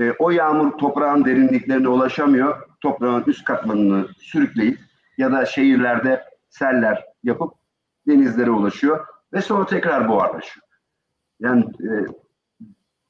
E, 0.00 0.12
o 0.18 0.30
yağmur 0.30 0.78
toprağın 0.78 1.24
derinliklerine 1.24 1.88
ulaşamıyor. 1.88 2.68
Toprağın 2.80 3.24
üst 3.26 3.44
katmanını 3.44 4.08
sürükleyip 4.18 4.78
ya 5.18 5.32
da 5.32 5.46
şehirlerde 5.46 6.24
seller 6.50 7.04
yapıp 7.22 7.57
denizlere 8.08 8.50
ulaşıyor 8.50 9.06
ve 9.32 9.40
sonra 9.40 9.66
tekrar 9.66 10.08
buharlaşıyor. 10.08 10.66
Yani 11.40 11.64
e, 11.64 11.92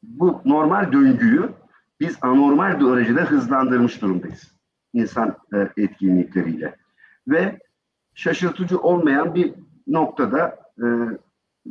bu 0.02 0.40
normal 0.44 0.92
döngüyü 0.92 1.50
biz 2.00 2.18
anormal 2.20 2.80
derecede 2.80 3.20
hızlandırmış 3.20 4.02
durumdayız. 4.02 4.52
insan 4.92 5.36
e, 5.54 5.82
etkinlikleriyle. 5.82 6.76
Ve 7.28 7.58
şaşırtıcı 8.14 8.78
olmayan 8.78 9.34
bir 9.34 9.54
noktada 9.86 10.58
e, 10.78 10.86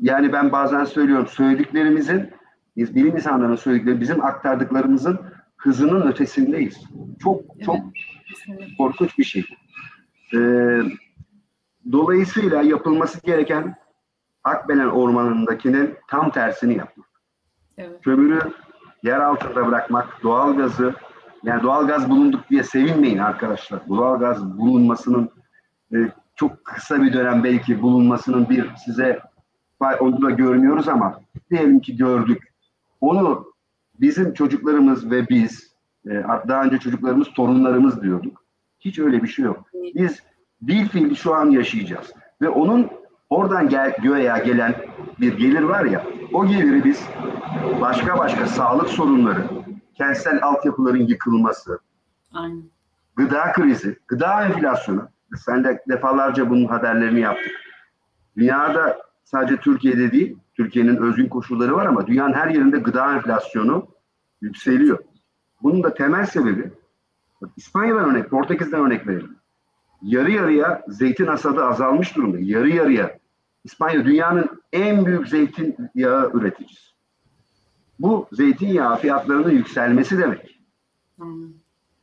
yani 0.02 0.34
ben 0.34 0.52
bazen 0.52 0.84
söylüyorum 0.84 1.28
söylediklerimizin 1.28 2.30
biz 2.78 2.96
bilim 2.96 3.16
insanlarının 3.16 3.56
söyledikleri 3.56 4.02
bizim 4.02 4.26
aktardıklarımızın 4.26 5.20
hızının 5.58 6.08
ötesindeyiz. 6.08 6.84
Çok 7.20 7.42
çok 7.66 7.78
evet. 8.50 8.70
korkunç 8.78 9.18
bir 9.18 9.24
şey. 9.24 9.46
Ee, 10.34 10.82
Dolayısıyla 11.92 12.62
yapılması 12.62 13.22
gereken 13.22 13.76
Akbelen 14.44 14.88
Ormanı'ndakinin 14.88 15.96
tam 16.08 16.32
tersini 16.32 16.78
yapmak. 16.78 17.08
Evet. 17.78 18.04
Kömürü 18.04 18.40
yer 19.04 19.20
altında 19.20 19.68
bırakmak, 19.68 20.24
doğalgazı 20.24 20.94
yani 21.44 21.64
doğalgaz 21.64 22.10
bulunduk 22.10 22.50
diye 22.50 22.64
sevinmeyin 22.64 23.18
arkadaşlar. 23.18 23.90
Doğalgaz 23.90 24.58
bulunmasının 24.58 25.30
e, 25.94 25.98
çok 26.36 26.66
kısa 26.66 27.02
bir 27.02 27.14
dönem 27.14 27.44
belki 27.44 27.82
bulunmasının 27.82 28.50
bir 28.50 28.76
size 28.86 29.20
onu 30.00 30.22
da 30.22 30.30
görmüyoruz 30.30 30.88
ama 30.88 31.22
diyelim 31.52 31.80
ki 31.80 31.98
gördük. 31.98 32.54
Onu 33.02 33.54
bizim 34.00 34.34
çocuklarımız 34.34 35.12
ve 35.12 35.30
biz 35.30 35.74
e, 36.06 36.24
daha 36.48 36.64
önce 36.64 36.78
çocuklarımız 36.78 37.28
torunlarımız 37.34 38.02
diyorduk. 38.02 38.44
Hiç 38.80 39.00
öyle 39.00 39.24
bir 39.24 39.28
şey 39.28 39.46
yok. 39.46 39.66
Biz 39.74 40.24
bir 40.62 40.88
fiil 40.88 41.16
şu 41.16 41.36
an 41.36 41.50
yaşayacağız. 41.50 42.14
Ve 42.42 42.50
onun 42.50 42.90
oradan 43.30 43.70
gel, 43.70 43.96
göğe 44.04 44.42
gelen 44.46 44.76
bir 45.20 45.38
gelir 45.38 45.62
var 45.62 45.86
ya, 45.86 46.06
o 46.34 46.48
geliri 46.48 46.84
biz 46.84 47.08
başka 47.82 48.18
başka 48.18 48.48
sağlık 48.48 48.90
sorunları, 48.90 49.44
kentsel 49.96 50.44
altyapıların 50.44 51.08
yıkılması, 51.08 51.80
Aynen. 52.34 52.64
gıda 53.16 53.52
krizi, 53.52 54.00
gıda 54.08 54.46
enflasyonu, 54.46 55.10
sen 55.36 55.64
de 55.64 55.84
defalarca 55.90 56.50
bunun 56.50 56.66
haberlerini 56.66 57.20
yaptık. 57.20 57.52
Dünyada 58.38 58.98
sadece 59.24 59.58
Türkiye'de 59.58 60.12
değil, 60.12 60.38
Türkiye'nin 60.56 60.98
özgün 60.98 61.30
koşulları 61.30 61.76
var 61.76 61.86
ama 61.86 62.08
dünyanın 62.08 62.34
her 62.34 62.48
yerinde 62.48 62.78
gıda 62.78 63.14
enflasyonu 63.14 63.88
yükseliyor. 64.42 65.00
Bunun 65.64 65.84
da 65.84 65.94
temel 65.94 66.26
sebebi 66.26 66.72
İspanya'dan 67.58 68.10
örnek, 68.10 68.30
Portekiz'den 68.30 68.80
örnek 68.80 69.08
verelim 69.08 69.38
yarı 70.02 70.32
yarıya 70.32 70.84
zeytin 70.88 71.26
hasadı 71.26 71.66
azalmış 71.66 72.16
durumda. 72.16 72.38
Yarı 72.40 72.70
yarıya. 72.70 73.18
İspanya 73.64 74.06
dünyanın 74.06 74.62
en 74.74 75.06
büyük 75.06 75.28
zeytin 75.28 75.76
yağı 75.96 76.32
üreticisi. 76.34 76.88
Bu 78.00 78.28
zeytinyağı 78.32 78.98
fiyatlarının 78.98 79.52
yükselmesi 79.52 80.18
demek. 80.18 80.60
Hmm. 81.18 81.50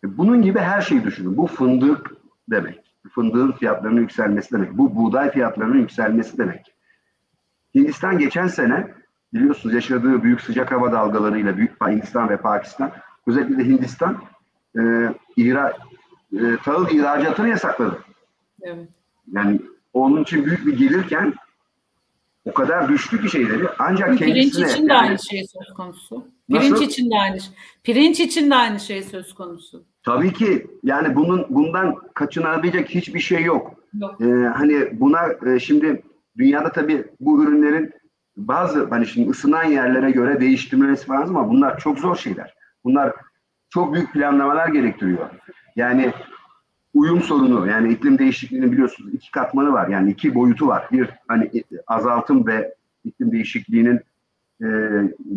Bunun 0.04 0.42
gibi 0.42 0.58
her 0.58 0.80
şeyi 0.80 1.04
düşünün. 1.04 1.36
Bu 1.36 1.46
fındık 1.46 2.10
demek. 2.50 2.80
Fındığın 3.10 3.52
fiyatlarının 3.52 4.00
yükselmesi 4.00 4.52
demek. 4.52 4.78
Bu 4.78 4.96
buğday 4.96 5.30
fiyatlarının 5.30 5.78
yükselmesi 5.78 6.38
demek. 6.38 6.74
Hindistan 7.74 8.18
geçen 8.18 8.46
sene 8.46 8.94
biliyorsunuz 9.34 9.74
yaşadığı 9.74 10.22
büyük 10.22 10.40
sıcak 10.40 10.72
hava 10.72 10.92
dalgalarıyla 10.92 11.56
büyük 11.56 11.86
Hindistan 11.86 12.28
ve 12.28 12.36
Pakistan 12.36 12.92
özellikle 13.26 13.58
de 13.58 13.64
Hindistan 13.64 14.18
e, 14.78 14.80
ihra, 15.36 15.72
e, 16.40 16.56
tahıl 16.64 16.88
ihracatını 16.88 17.48
yasakladı. 17.48 17.98
Evet. 18.62 18.88
Yani 19.32 19.60
onun 19.92 20.22
için 20.22 20.46
büyük 20.46 20.66
bir 20.66 20.78
gelirken 20.78 21.34
o 22.44 22.52
kadar 22.54 22.88
düştü 22.88 23.22
ki 23.22 23.30
şeyleri 23.30 23.68
ancak 23.78 24.18
Pirinç 24.18 24.18
kendisine... 24.18 24.72
için 24.72 24.88
de 24.88 24.94
aynı 24.94 25.18
şey 25.18 25.44
söz 25.44 25.74
konusu. 25.74 26.26
Pirinç 26.48 26.70
Nasıl? 26.70 26.84
için 26.84 27.10
de 27.10 27.14
aynı 27.16 27.38
Pirinç 27.84 28.20
için 28.20 28.50
de 28.50 28.54
aynı 28.54 28.80
şey 28.80 29.02
söz 29.02 29.34
konusu. 29.34 29.84
Tabii 30.02 30.32
ki 30.32 30.66
yani 30.82 31.16
bunun 31.16 31.46
bundan 31.48 31.94
kaçınabilecek 32.14 32.90
hiçbir 32.90 33.20
şey 33.20 33.42
yok. 33.42 33.74
Yok. 34.00 34.20
Ee, 34.20 34.24
hani 34.56 35.00
buna 35.00 35.20
e, 35.46 35.60
şimdi 35.60 36.02
dünyada 36.38 36.72
tabii 36.72 37.04
bu 37.20 37.44
ürünlerin 37.44 37.92
bazı 38.36 38.84
hani 38.84 39.06
şimdi 39.06 39.30
ısınan 39.30 39.64
yerlere 39.64 40.10
göre 40.10 40.40
değiştirmesi 40.40 41.10
lazım 41.10 41.36
ama 41.36 41.48
bunlar 41.48 41.78
çok 41.78 41.98
zor 41.98 42.16
şeyler. 42.16 42.54
Bunlar 42.84 43.12
çok 43.70 43.94
büyük 43.94 44.12
planlamalar 44.12 44.68
gerektiriyor. 44.68 45.30
Yani 45.76 46.12
uyum 46.94 47.22
sorunu 47.22 47.66
yani 47.66 47.92
iklim 47.92 48.18
değişikliğinin 48.18 48.72
biliyorsunuz 48.72 49.14
iki 49.14 49.30
katmanı 49.30 49.72
var. 49.72 49.88
Yani 49.88 50.10
iki 50.10 50.34
boyutu 50.34 50.66
var. 50.66 50.88
Bir 50.92 51.10
hani 51.28 51.64
azaltım 51.86 52.46
ve 52.46 52.74
iklim 53.04 53.32
değişikliğinin 53.32 54.00
e, 54.62 54.66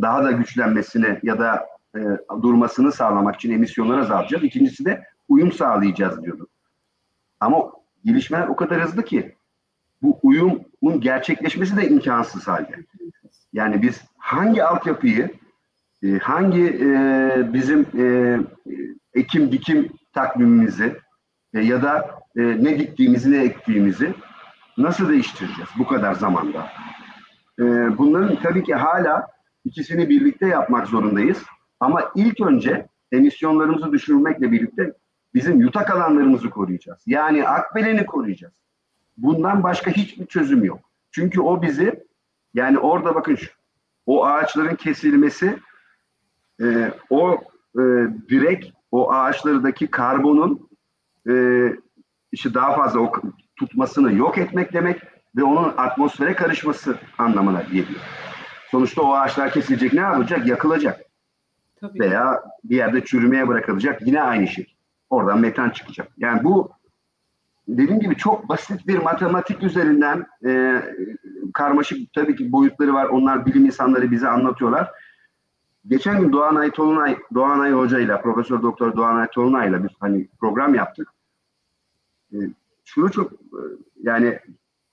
daha 0.01 0.23
da 0.23 0.31
güçlenmesini 0.31 1.19
ya 1.23 1.39
da 1.39 1.67
e, 1.95 1.99
durmasını 2.41 2.91
sağlamak 2.91 3.35
için 3.35 3.51
emisyonları 3.51 4.01
azaltacağız. 4.01 4.43
İkincisi 4.43 4.85
de 4.85 5.03
uyum 5.29 5.51
sağlayacağız 5.51 6.23
diyorduk. 6.23 6.49
Ama 7.39 7.71
gelişmeler 8.05 8.47
o 8.47 8.55
kadar 8.55 8.83
hızlı 8.83 9.05
ki 9.05 9.35
bu 10.01 10.19
uyumun 10.23 10.99
gerçekleşmesi 11.01 11.77
de 11.77 11.89
imkansız 11.89 12.47
halde. 12.47 12.75
Yani 13.53 13.81
biz 13.81 14.01
hangi 14.17 14.63
altyapıyı, 14.63 15.31
e, 16.03 16.17
hangi 16.17 16.63
e, 16.63 17.53
bizim 17.53 17.85
e, 17.97 18.37
ekim 19.13 19.51
dikim 19.51 19.89
takvimimizi 20.17 20.97
e, 21.53 21.59
ya 21.61 21.81
da 21.81 22.19
e, 22.35 22.41
ne 22.41 22.79
diktiğimizi 22.79 23.31
ne 23.31 23.43
ektiğimizi 23.43 24.13
nasıl 24.77 25.09
değiştireceğiz 25.09 25.69
bu 25.79 25.87
kadar 25.87 26.13
zamanda? 26.13 26.69
E, 27.59 27.63
bunların 27.97 28.35
tabii 28.35 28.63
ki 28.63 28.75
hala 28.75 29.27
ikisini 29.65 30.09
birlikte 30.09 30.47
yapmak 30.47 30.87
zorundayız. 30.87 31.43
Ama 31.79 32.11
ilk 32.15 32.41
önce 32.41 32.87
emisyonlarımızı 33.11 33.91
düşürmekle 33.91 34.51
birlikte 34.51 34.93
bizim 35.33 35.61
yutak 35.61 35.89
alanlarımızı 35.89 36.49
koruyacağız. 36.49 37.01
Yani 37.05 37.47
akbeleni 37.47 38.05
koruyacağız. 38.05 38.53
Bundan 39.17 39.63
başka 39.63 39.91
hiçbir 39.91 40.25
çözüm 40.25 40.63
yok. 40.63 40.79
Çünkü 41.11 41.41
o 41.41 41.61
bizi 41.61 42.03
yani 42.53 42.79
orada 42.79 43.15
bakın 43.15 43.35
şu, 43.35 43.49
o 44.05 44.25
ağaçların 44.25 44.75
kesilmesi 44.75 45.59
e, 46.61 46.91
o 47.09 47.33
e, 47.75 47.81
direkt 48.29 48.76
o 48.91 49.11
ağaçlardaki 49.11 49.87
karbonun 49.87 50.69
e, 51.29 51.33
işte 52.31 52.53
daha 52.53 52.75
fazla 52.75 52.99
o 52.99 53.11
tutmasını 53.55 54.13
yok 54.13 54.37
etmek 54.37 54.73
demek 54.73 55.01
ve 55.35 55.43
onun 55.43 55.73
atmosfere 55.77 56.35
karışması 56.35 56.97
anlamına 57.17 57.61
geliyor. 57.61 58.01
Sonuçta 58.71 59.01
o 59.01 59.13
ağaçlar 59.13 59.51
kesilecek 59.51 59.93
ne 59.93 60.01
yapacak? 60.01 60.47
Yakılacak. 60.47 61.01
Tabii. 61.81 61.99
Veya 61.99 62.43
bir 62.63 62.75
yerde 62.75 63.05
çürümeye 63.05 63.47
bırakılacak 63.47 64.01
yine 64.01 64.21
aynı 64.21 64.47
şey. 64.47 64.75
Oradan 65.09 65.39
metan 65.39 65.69
çıkacak. 65.69 66.07
Yani 66.17 66.43
bu 66.43 66.71
dediğim 67.67 67.99
gibi 67.99 68.15
çok 68.15 68.49
basit 68.49 68.87
bir 68.87 68.97
matematik 68.97 69.63
üzerinden 69.63 70.25
e, 70.45 70.81
karmaşık 71.53 72.13
tabii 72.13 72.35
ki 72.35 72.51
boyutları 72.51 72.93
var. 72.93 73.05
Onlar 73.05 73.45
bilim 73.45 73.65
insanları 73.65 74.11
bize 74.11 74.27
anlatıyorlar. 74.27 74.91
Geçen 75.87 76.21
gün 76.21 76.33
Doğan 76.33 76.55
Ay 76.55 76.71
Tolunay, 76.71 77.17
Doğan 77.33 77.59
Ay 77.59 77.71
Hoca 77.71 77.99
ile 77.99 78.21
Profesör 78.21 78.61
Doktor 78.61 78.95
Doğan 78.95 79.15
Ay 79.15 79.27
Tolunay 79.27 79.69
ile 79.69 79.83
bir 79.83 79.95
hani 79.99 80.27
program 80.39 80.75
yaptık. 80.75 81.09
E, 82.33 82.37
şunu 82.85 83.11
çok 83.11 83.31
e, 83.33 83.61
yani 84.03 84.39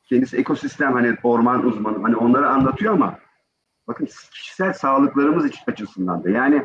kendisi 0.04 0.36
ekosistem 0.36 0.92
hani 0.92 1.16
orman 1.22 1.66
uzmanı 1.66 2.02
hani 2.02 2.16
onları 2.16 2.48
anlatıyor 2.48 2.92
ama 2.92 3.18
bakın 3.88 4.04
kişisel 4.06 4.72
sağlıklarımız 4.72 5.46
için 5.46 5.62
açısından 5.66 6.24
da 6.24 6.30
yani 6.30 6.64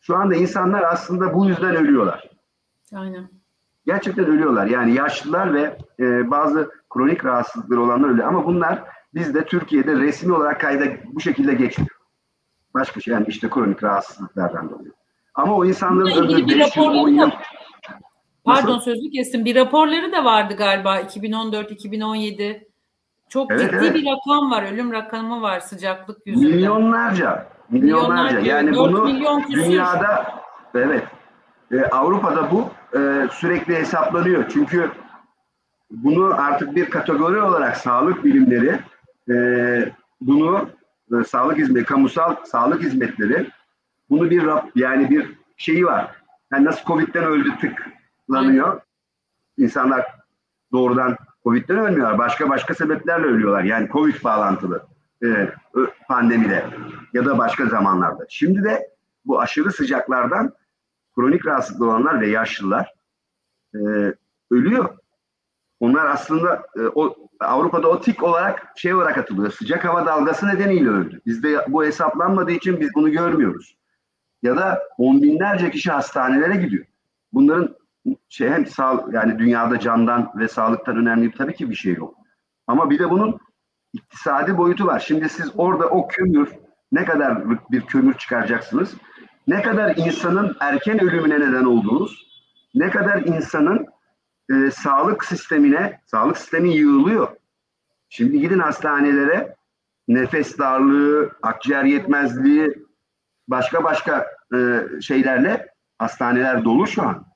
şu 0.00 0.16
anda 0.16 0.34
insanlar 0.34 0.82
aslında 0.82 1.34
bu 1.34 1.46
yüzden 1.46 1.76
ölüyorlar. 1.76 2.30
Aynen. 2.94 3.28
Gerçekten 3.86 4.26
ölüyorlar. 4.26 4.66
Yani 4.66 4.94
yaşlılar 4.94 5.54
ve 5.54 5.78
e, 6.00 6.30
bazı 6.30 6.70
kronik 6.90 7.24
rahatsızlıkları 7.24 7.80
olanlar 7.80 8.08
ölüyor. 8.08 8.28
Ama 8.28 8.44
bunlar 8.44 8.84
bizde 9.14 9.44
Türkiye'de 9.44 9.96
resmi 9.96 10.34
olarak 10.34 10.60
kayda 10.60 10.84
bu 11.12 11.20
şekilde 11.20 11.54
geçmiyor. 11.54 11.95
Başka 12.80 13.00
şey 13.00 13.14
yani 13.14 13.24
işte 13.28 13.50
kronik 13.50 13.82
rahatsızlıklardan 13.82 14.70
dolayı. 14.70 14.92
Ama 15.34 15.56
o 15.56 15.64
insanların 15.64 16.16
ömrü 16.16 16.46
bir 16.46 16.58
5 16.60 16.76
yıl, 16.76 16.84
10 16.84 16.88
raporları 16.88 17.10
yıl. 17.10 17.30
Pardon 18.44 18.78
sözlü 18.78 19.10
kestim. 19.10 19.44
Bir 19.44 19.56
raporları 19.56 20.12
da 20.12 20.24
vardı 20.24 20.54
galiba 20.56 21.00
2014-2017. 21.00 22.66
Çok 23.28 23.50
Evet, 23.50 23.60
ciddi 23.60 23.76
evet. 23.76 23.94
bir 23.94 24.06
rakam 24.06 24.50
var. 24.50 24.72
Ölüm 24.72 24.92
rakamı 24.92 25.42
var 25.42 25.60
sıcaklık 25.60 26.26
yüzünden. 26.26 26.50
Milyonlarca. 26.50 27.46
Milyonlarca. 27.70 28.40
Milyonlarca, 28.40 28.40
Yani 28.40 28.76
bunu 28.76 29.04
milyon 29.04 29.44
dünyada 29.50 30.26
evet 30.74 31.04
e, 31.72 31.84
Avrupa'da 31.84 32.50
bu 32.50 32.70
e, 32.98 33.28
sürekli 33.32 33.74
hesaplanıyor. 33.76 34.48
Çünkü 34.48 34.90
bunu 35.90 36.34
artık 36.34 36.76
bir 36.76 36.90
kategori 36.90 37.40
olarak 37.40 37.76
sağlık 37.76 38.24
bilimleri 38.24 38.78
e, 39.30 39.36
bunu 40.20 40.68
e, 41.12 41.24
sağlık 41.24 41.58
hizmeti, 41.58 41.86
kamusal 41.86 42.36
sağlık 42.44 42.82
hizmetleri 42.82 43.50
bunu 44.10 44.30
bir 44.30 44.48
yani 44.74 45.10
bir 45.10 45.32
şeyi 45.56 45.86
var. 45.86 46.16
Yani 46.52 46.64
nasıl 46.64 46.84
Covid'den 46.84 47.24
öldü 47.24 47.50
tıklanıyor. 47.60 48.80
İnsanlar 49.58 50.06
doğrudan 50.72 51.16
Covid'den 51.44 51.78
ölmüyorlar. 51.78 52.18
Başka 52.18 52.48
başka 52.48 52.74
sebeplerle 52.74 53.26
ölüyorlar. 53.26 53.62
Yani 53.62 53.88
Covid 53.88 54.24
bağlantılı 54.24 54.86
e, 55.24 55.48
pandemide 56.08 56.66
ya 57.12 57.24
da 57.24 57.38
başka 57.38 57.66
zamanlarda. 57.66 58.26
Şimdi 58.28 58.64
de 58.64 58.90
bu 59.24 59.40
aşırı 59.40 59.72
sıcaklardan 59.72 60.52
kronik 61.14 61.46
rahatsızlıklı 61.46 61.86
olanlar 61.86 62.20
ve 62.20 62.28
yaşlılar 62.28 62.94
e, 63.74 63.78
ölüyor. 64.50 64.98
Onlar 65.80 66.06
aslında 66.06 66.62
e, 66.76 66.80
o 66.94 67.16
Avrupa'da 67.40 67.88
o 67.88 68.00
olarak 68.22 68.72
şey 68.76 68.94
olarak 68.94 69.18
atılıyor. 69.18 69.52
Sıcak 69.52 69.84
hava 69.84 70.06
dalgası 70.06 70.48
nedeniyle 70.48 70.88
öldü. 70.88 71.20
Bizde 71.26 71.64
bu 71.68 71.84
hesaplanmadığı 71.84 72.52
için 72.52 72.80
biz 72.80 72.90
bunu 72.94 73.10
görmüyoruz. 73.10 73.76
Ya 74.42 74.56
da 74.56 74.82
on 74.98 75.22
binlerce 75.22 75.70
kişi 75.70 75.90
hastanelere 75.90 76.56
gidiyor. 76.56 76.84
Bunların 77.32 77.76
şey 78.28 78.48
hem 78.48 78.66
sağ 78.66 79.06
yani 79.12 79.38
dünyada 79.38 79.80
candan 79.80 80.32
ve 80.36 80.48
sağlıktan 80.48 80.96
önemli 80.96 81.32
tabii 81.32 81.54
ki 81.54 81.70
bir 81.70 81.74
şey 81.74 81.94
yok. 81.94 82.14
Ama 82.66 82.90
bir 82.90 82.98
de 82.98 83.10
bunun 83.10 83.38
iktisadi 83.92 84.58
boyutu 84.58 84.86
var. 84.86 85.04
Şimdi 85.06 85.28
siz 85.28 85.52
orada 85.56 85.86
o 85.86 86.08
kömür 86.08 86.52
ne 86.92 87.04
kadar 87.04 87.50
bir 87.70 87.80
kömür 87.80 88.14
çıkaracaksınız? 88.14 88.94
Ne 89.46 89.62
kadar 89.62 89.96
insanın 89.96 90.56
erken 90.60 91.04
ölümüne 91.04 91.40
neden 91.40 91.64
olduğunuz, 91.64 92.26
ne 92.74 92.90
kadar 92.90 93.22
insanın 93.22 93.86
e, 94.50 94.70
sağlık 94.70 95.24
sistemine, 95.24 96.00
sağlık 96.06 96.38
sistemi 96.38 96.74
yığılıyor. 96.74 97.28
Şimdi 98.08 98.40
gidin 98.40 98.58
hastanelere 98.58 99.56
nefes 100.08 100.58
darlığı, 100.58 101.30
akciğer 101.42 101.84
yetmezliği, 101.84 102.86
başka 103.48 103.84
başka 103.84 104.26
e, 104.54 104.80
şeylerle 105.02 105.66
hastaneler 105.98 106.64
dolu 106.64 106.86
şu 106.86 107.02
an. 107.02 107.26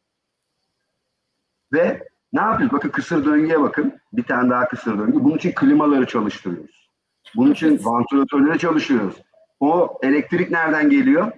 Ve 1.73 2.09
ne 2.33 2.41
yapıyoruz? 2.41 2.73
Bakın 2.73 2.89
kısır 2.89 3.25
döngüye 3.25 3.61
bakın. 3.61 4.01
Bir 4.13 4.23
tane 4.23 4.51
daha 4.51 4.69
kısır 4.69 4.99
döngü. 4.99 5.25
Bunun 5.25 5.37
için 5.37 5.53
klimaları 5.53 6.07
çalıştırıyoruz. 6.07 6.91
Bunun 7.37 7.53
için 7.53 7.81
vantilatörleri 7.85 8.59
çalışıyoruz. 8.59 9.23
O 9.61 9.99
elektrik 10.03 10.51
nereden 10.51 10.91
geliyor? 10.91 11.33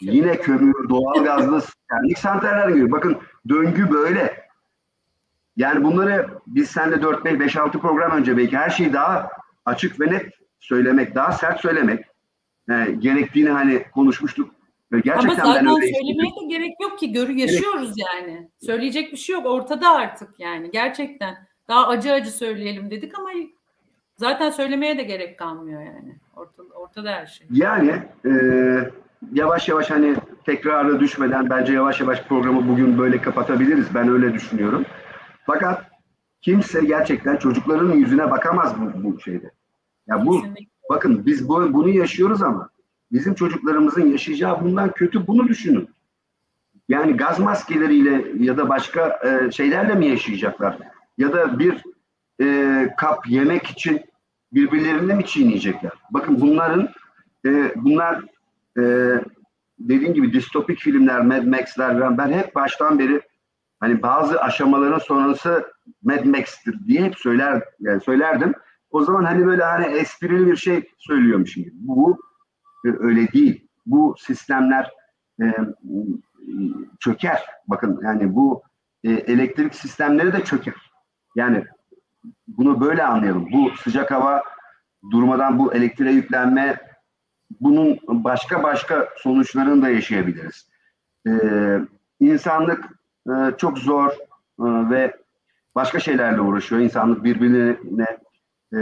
Yine 0.00 0.40
kömür, 0.40 0.88
doğalgazlı 0.88 1.62
termik 1.90 2.18
santrallerden 2.18 2.68
geliyor. 2.68 2.90
Bakın 2.90 3.18
döngü 3.48 3.90
böyle. 3.90 4.41
Yani 5.56 5.84
bunları 5.84 6.28
biz 6.46 6.70
seninle 6.70 6.96
4-5-6 6.96 7.70
program 7.70 8.12
önce 8.12 8.36
belki 8.36 8.56
her 8.56 8.70
şeyi 8.70 8.92
daha 8.92 9.30
açık 9.64 10.00
ve 10.00 10.06
net 10.06 10.32
söylemek, 10.60 11.14
daha 11.14 11.32
sert 11.32 11.60
söylemek 11.60 12.04
e, 12.70 12.90
gerektiğini 12.98 13.50
hani 13.50 13.84
konuşmuştuk. 13.94 14.54
Ve 14.92 14.96
Ama 14.96 15.02
gerçekten 15.04 15.44
zaten 15.44 15.66
ben 15.66 15.76
öyle 15.76 15.94
söylemeye 15.94 16.30
de 16.30 16.46
gerek 16.48 16.74
yok 16.82 16.98
ki. 16.98 17.12
Görü 17.12 17.32
yaşıyoruz 17.32 17.94
yani. 17.96 18.48
Söyleyecek 18.60 19.12
bir 19.12 19.16
şey 19.16 19.32
yok. 19.34 19.46
Ortada 19.46 19.90
artık 19.90 20.40
yani. 20.40 20.70
Gerçekten. 20.70 21.34
Daha 21.68 21.88
acı 21.88 22.12
acı 22.12 22.30
söyleyelim 22.30 22.90
dedik 22.90 23.18
ama 23.18 23.28
zaten 24.16 24.50
söylemeye 24.50 24.98
de 24.98 25.02
gerek 25.02 25.38
kalmıyor 25.38 25.82
yani. 25.82 26.16
Ortada, 26.36 26.74
ortada 26.74 27.10
her 27.10 27.26
şey. 27.26 27.46
Yani 27.50 28.02
e, 28.26 28.30
yavaş 29.32 29.68
yavaş 29.68 29.90
hani 29.90 30.14
tekrara 30.46 31.00
düşmeden 31.00 31.50
bence 31.50 31.72
yavaş 31.72 32.00
yavaş 32.00 32.22
programı 32.22 32.68
bugün 32.68 32.98
böyle 32.98 33.20
kapatabiliriz. 33.20 33.94
Ben 33.94 34.08
öyle 34.08 34.34
düşünüyorum. 34.34 34.84
Fakat 35.46 35.90
kimse 36.40 36.84
gerçekten 36.84 37.36
çocukların 37.36 37.92
yüzüne 37.92 38.30
bakamaz 38.30 38.74
bu, 38.80 39.04
bu 39.04 39.20
şeyde. 39.20 39.50
Ya 40.06 40.26
bu 40.26 40.40
Kesinlikle. 40.40 40.66
bakın 40.90 41.26
biz 41.26 41.48
bu, 41.48 41.72
bunu 41.72 41.88
yaşıyoruz 41.88 42.42
ama 42.42 42.68
bizim 43.12 43.34
çocuklarımızın 43.34 44.06
yaşayacağı 44.06 44.60
bundan 44.64 44.92
kötü 44.92 45.26
bunu 45.26 45.48
düşünün. 45.48 45.88
Yani 46.88 47.16
gaz 47.16 47.38
maskeleriyle 47.38 48.44
ya 48.44 48.56
da 48.56 48.68
başka 48.68 49.20
e, 49.24 49.50
şeylerle 49.50 49.94
mi 49.94 50.06
yaşayacaklar? 50.06 50.78
Ya 51.18 51.32
da 51.32 51.58
bir 51.58 51.82
e, 52.40 52.88
kap 52.96 53.28
yemek 53.28 53.66
için 53.66 54.00
birbirlerini 54.52 55.14
mi 55.14 55.26
çiğneyecekler? 55.26 55.92
Bakın 56.10 56.40
bunların 56.40 56.88
e, 57.46 57.72
bunlar 57.76 58.24
e, 58.78 58.82
dediğim 59.78 60.14
gibi 60.14 60.32
distopik 60.32 60.78
filmler, 60.78 61.20
Mad 61.20 61.44
Max'ler 61.44 62.18
ben 62.18 62.32
hep 62.32 62.54
baştan 62.54 62.98
beri 62.98 63.20
hani 63.82 64.02
bazı 64.02 64.40
aşamaların 64.40 64.98
sonrası 64.98 65.72
Mad 66.02 66.24
Max'tir 66.24 66.86
diye 66.86 67.02
hep 67.02 67.18
söyler 67.18 67.62
yani 67.80 68.00
söylerdim. 68.00 68.54
O 68.90 69.02
zaman 69.02 69.24
hani 69.24 69.46
böyle 69.46 69.64
hani 69.64 69.86
esprili 69.86 70.46
bir 70.46 70.56
şey 70.56 70.90
söylüyormuşum 70.98 71.62
gibi. 71.62 71.74
Bu 71.74 72.18
öyle 72.84 73.32
değil. 73.32 73.68
Bu 73.86 74.14
sistemler 74.18 74.90
e, 75.42 75.44
çöker. 77.00 77.42
Bakın 77.68 78.00
yani 78.04 78.34
bu 78.34 78.62
e, 79.04 79.10
elektrik 79.10 79.74
sistemleri 79.74 80.32
de 80.32 80.44
çöker. 80.44 80.92
Yani 81.36 81.64
bunu 82.48 82.80
böyle 82.80 83.04
anlayalım. 83.04 83.48
Bu 83.52 83.70
sıcak 83.76 84.10
hava 84.10 84.42
durmadan 85.10 85.58
bu 85.58 85.74
elektriğe 85.74 86.12
yüklenme 86.12 86.76
bunun 87.60 87.98
başka 88.08 88.62
başka 88.62 89.08
sonuçlarını 89.16 89.82
da 89.82 89.88
yaşayabiliriz. 89.88 90.68
Ee, 91.26 91.78
insanlık 92.20 93.01
e, 93.28 93.56
çok 93.58 93.78
zor 93.78 94.10
e, 94.10 94.90
ve 94.90 95.16
başka 95.74 96.00
şeylerle 96.00 96.40
uğraşıyor. 96.40 96.80
İnsanlık 96.80 97.24
birbirine 97.24 98.18
e, 98.74 98.78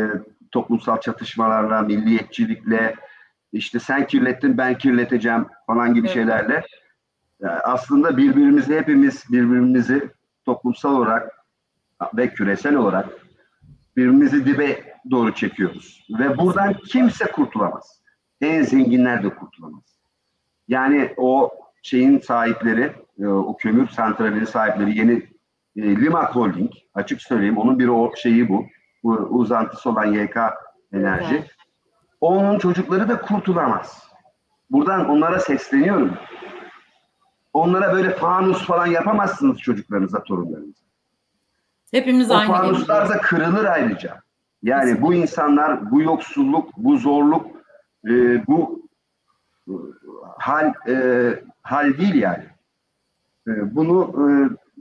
toplumsal 0.50 1.00
çatışmalarla, 1.00 1.82
milliyetçilikle, 1.82 2.94
işte 3.52 3.78
sen 3.78 4.06
kirlettin 4.06 4.58
ben 4.58 4.78
kirleteceğim 4.78 5.46
falan 5.66 5.94
gibi 5.94 6.06
evet. 6.06 6.14
şeylerle 6.14 6.54
yani 6.54 6.64
e, 7.42 7.46
aslında 7.46 8.16
birbirimizi 8.16 8.78
hepimiz 8.78 9.24
birbirimizi 9.30 10.10
toplumsal 10.44 10.96
olarak 10.96 11.32
ve 12.16 12.28
küresel 12.28 12.74
olarak 12.74 13.08
birbirimizi 13.96 14.46
dibe 14.46 14.94
doğru 15.10 15.34
çekiyoruz. 15.34 16.06
Ve 16.18 16.38
buradan 16.38 16.72
kimse 16.72 17.24
kurtulamaz. 17.24 18.02
En 18.40 18.62
zenginler 18.62 19.22
de 19.22 19.28
kurtulamaz. 19.34 19.82
Yani 20.68 21.14
o 21.16 21.50
şeyin 21.82 22.18
sahipleri, 22.18 22.92
e, 23.20 23.26
o 23.26 23.56
kömür 23.56 23.88
santralinin 23.88 24.44
sahipleri 24.44 24.98
yeni 24.98 25.12
e, 25.76 25.82
Limak 25.96 26.36
Holding, 26.36 26.72
açık 26.94 27.22
söyleyeyim 27.22 27.58
onun 27.58 27.78
bir 27.78 27.88
o 27.88 28.12
şeyi 28.16 28.48
bu. 28.48 28.66
bu 29.02 29.12
uzantısı 29.12 29.90
olan 29.90 30.04
YK 30.04 30.36
Enerji. 30.92 31.34
Evet. 31.34 31.50
Onun 32.20 32.58
çocukları 32.58 33.08
da 33.08 33.20
kurtulamaz. 33.20 34.10
Buradan 34.70 35.08
onlara 35.08 35.40
sesleniyorum. 35.40 36.14
Onlara 37.52 37.92
böyle 37.92 38.10
fanus 38.10 38.66
falan 38.66 38.86
yapamazsınız 38.86 39.58
çocuklarınıza, 39.58 40.22
torunlarınıza. 40.22 40.84
Hepimiz 41.90 42.30
o 42.30 42.34
aynı. 42.34 42.52
O 42.52 42.54
fanuslar 42.54 43.08
da 43.08 43.18
kırılır 43.18 43.64
ayrıca. 43.64 44.20
Yani 44.62 44.80
Kesinlikle. 44.80 45.02
bu 45.02 45.14
insanlar, 45.14 45.90
bu 45.90 46.02
yoksulluk, 46.02 46.76
bu 46.76 46.96
zorluk, 46.98 47.46
e, 48.08 48.46
bu 48.46 48.82
e, 49.68 49.74
hal 50.38 50.72
e, 50.88 50.94
hal 51.62 51.98
değil 51.98 52.14
yani. 52.14 52.44
E, 53.48 53.74
bunu 53.76 54.14
e, 54.18 54.30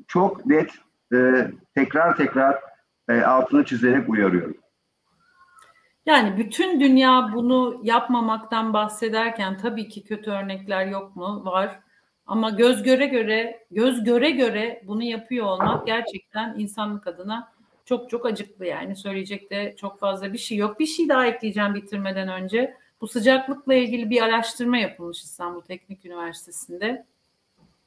çok 0.07 0.45
net 0.45 0.71
e, 1.13 1.51
tekrar 1.75 2.17
tekrar 2.17 2.59
e, 3.09 3.21
altını 3.21 3.65
çizerek 3.65 4.09
uyarıyorum. 4.09 4.57
Yani 6.05 6.37
bütün 6.37 6.79
dünya 6.79 7.31
bunu 7.33 7.81
yapmamaktan 7.83 8.73
bahsederken 8.73 9.57
tabii 9.57 9.87
ki 9.87 10.03
kötü 10.03 10.31
örnekler 10.31 10.85
yok 10.85 11.15
mu? 11.15 11.45
Var. 11.45 11.79
Ama 12.25 12.49
göz 12.49 12.83
göre 12.83 13.05
göre, 13.05 13.65
göz 13.71 14.03
göre 14.03 14.31
göre 14.31 14.81
bunu 14.87 15.03
yapıyor 15.03 15.45
olmak 15.45 15.87
gerçekten 15.87 16.55
insanlık 16.57 17.07
adına 17.07 17.51
çok 17.85 18.09
çok 18.09 18.25
acıklı 18.25 18.65
yani. 18.65 18.95
Söyleyecek 18.95 19.51
de 19.51 19.75
çok 19.75 19.99
fazla 19.99 20.33
bir 20.33 20.37
şey 20.37 20.57
yok. 20.57 20.79
Bir 20.79 20.85
şey 20.85 21.09
daha 21.09 21.25
ekleyeceğim 21.25 21.75
bitirmeden 21.75 22.27
önce. 22.27 22.77
Bu 23.01 23.07
sıcaklıkla 23.07 23.73
ilgili 23.73 24.09
bir 24.09 24.21
araştırma 24.21 24.77
yapılmış 24.77 25.23
İstanbul 25.23 25.62
Teknik 25.62 26.05
Üniversitesi'nde. 26.05 27.05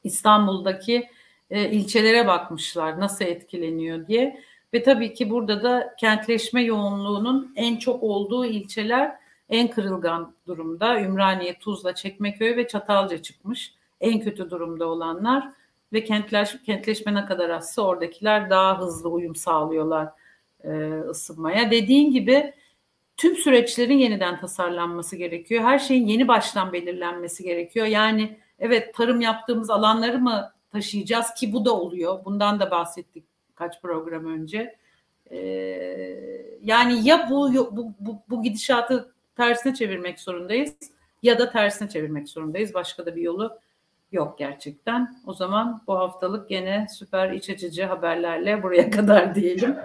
İstanbul'daki 0.04 1.08
e, 1.50 1.70
ilçelere 1.70 2.26
bakmışlar 2.26 3.00
nasıl 3.00 3.24
etkileniyor 3.24 4.06
diye. 4.06 4.40
Ve 4.74 4.82
tabii 4.82 5.14
ki 5.14 5.30
burada 5.30 5.62
da 5.62 5.94
kentleşme 5.98 6.62
yoğunluğunun 6.62 7.52
en 7.56 7.76
çok 7.76 8.02
olduğu 8.02 8.44
ilçeler 8.44 9.16
en 9.48 9.68
kırılgan 9.68 10.34
durumda. 10.46 11.00
Ümraniye, 11.00 11.58
Tuzla, 11.58 11.94
Çekmeköy 11.94 12.56
ve 12.56 12.68
Çatalca 12.68 13.22
çıkmış. 13.22 13.74
En 14.00 14.20
kötü 14.20 14.50
durumda 14.50 14.86
olanlar 14.86 15.48
ve 15.92 16.04
kentleş, 16.04 16.62
kentleşme 16.66 17.14
ne 17.14 17.26
kadar 17.26 17.50
azsa 17.50 17.82
oradakiler 17.82 18.50
daha 18.50 18.80
hızlı 18.80 19.08
uyum 19.08 19.36
sağlıyorlar 19.36 20.08
e, 20.64 21.00
ısınmaya. 21.10 21.70
Dediğin 21.70 22.12
gibi 22.12 22.54
tüm 23.16 23.36
süreçlerin 23.36 23.98
yeniden 23.98 24.40
tasarlanması 24.40 25.16
gerekiyor. 25.16 25.64
Her 25.64 25.78
şeyin 25.78 26.06
yeni 26.06 26.28
baştan 26.28 26.72
belirlenmesi 26.72 27.42
gerekiyor. 27.42 27.86
Yani 27.86 28.38
evet 28.58 28.94
tarım 28.94 29.20
yaptığımız 29.20 29.70
alanları 29.70 30.18
mı 30.18 30.52
taşıyacağız 30.72 31.34
ki 31.34 31.52
bu 31.52 31.64
da 31.64 31.76
oluyor. 31.76 32.24
Bundan 32.24 32.60
da 32.60 32.70
bahsettik 32.70 33.24
kaç 33.54 33.82
program 33.82 34.26
önce. 34.26 34.76
Ee, 35.30 35.38
yani 36.62 37.08
ya 37.08 37.26
bu, 37.30 37.54
bu, 37.54 37.92
bu, 38.00 38.22
bu 38.30 38.42
gidişatı 38.42 39.14
tersine 39.36 39.74
çevirmek 39.74 40.20
zorundayız 40.20 40.74
ya 41.22 41.38
da 41.38 41.50
tersine 41.50 41.88
çevirmek 41.88 42.28
zorundayız. 42.28 42.74
Başka 42.74 43.06
da 43.06 43.16
bir 43.16 43.22
yolu 43.22 43.58
yok 44.12 44.38
gerçekten. 44.38 45.16
O 45.26 45.34
zaman 45.34 45.82
bu 45.86 45.98
haftalık 45.98 46.48
gene 46.48 46.86
süper 46.90 47.30
iç 47.32 47.50
açıcı 47.50 47.84
haberlerle 47.84 48.62
buraya 48.62 48.90
kadar 48.96 49.34
diyelim. 49.34 49.76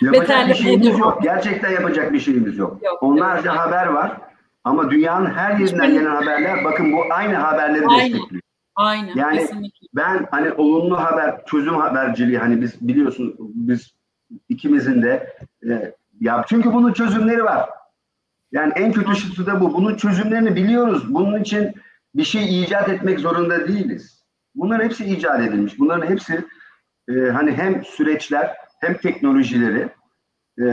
Yapacak 0.00 0.48
bir 0.48 0.54
şeyimiz 0.54 0.98
yok. 0.98 1.22
Gerçekten 1.22 1.70
yapacak 1.70 2.12
bir 2.12 2.20
şeyimiz 2.20 2.58
yok. 2.58 2.82
yok 2.82 3.02
Onlarca 3.02 3.52
yok. 3.52 3.60
haber 3.60 3.86
var 3.86 4.16
ama 4.64 4.90
dünyanın 4.90 5.26
her 5.26 5.58
yerinden 5.58 5.92
gelen 5.92 6.14
haberler 6.14 6.64
bakın 6.64 6.92
bu 6.92 7.04
aynı 7.10 7.34
haberleri 7.34 7.86
aynı. 7.86 8.14
destekliyor. 8.14 8.42
Aynen. 8.76 9.14
Yani 9.14 9.38
kesinlikle. 9.38 9.86
ben 9.94 10.26
hani 10.30 10.52
olumlu 10.52 11.00
haber, 11.00 11.44
çözüm 11.46 11.74
haberciliği 11.74 12.38
hani 12.38 12.60
biz 12.60 12.88
biliyorsun 12.88 13.36
biz 13.38 13.94
ikimizin 14.48 15.02
de 15.02 15.36
e, 15.68 15.94
ya 16.20 16.44
çünkü 16.48 16.72
bunun 16.72 16.92
çözümleri 16.92 17.44
var. 17.44 17.70
Yani 18.52 18.72
en 18.76 18.92
kötü 18.92 19.46
de 19.46 19.60
bu. 19.60 19.74
Bunun 19.74 19.96
çözümlerini 19.96 20.56
biliyoruz. 20.56 21.14
Bunun 21.14 21.40
için 21.40 21.74
bir 22.14 22.24
şey 22.24 22.62
icat 22.62 22.88
etmek 22.88 23.20
zorunda 23.20 23.68
değiliz. 23.68 24.24
Bunların 24.54 24.84
hepsi 24.84 25.04
icat 25.04 25.40
edilmiş. 25.40 25.78
Bunların 25.78 26.06
hepsi 26.06 26.44
e, 27.08 27.12
hani 27.12 27.52
hem 27.52 27.84
süreçler 27.84 28.56
hem 28.80 28.96
teknolojileri 28.96 29.88
e, 30.58 30.66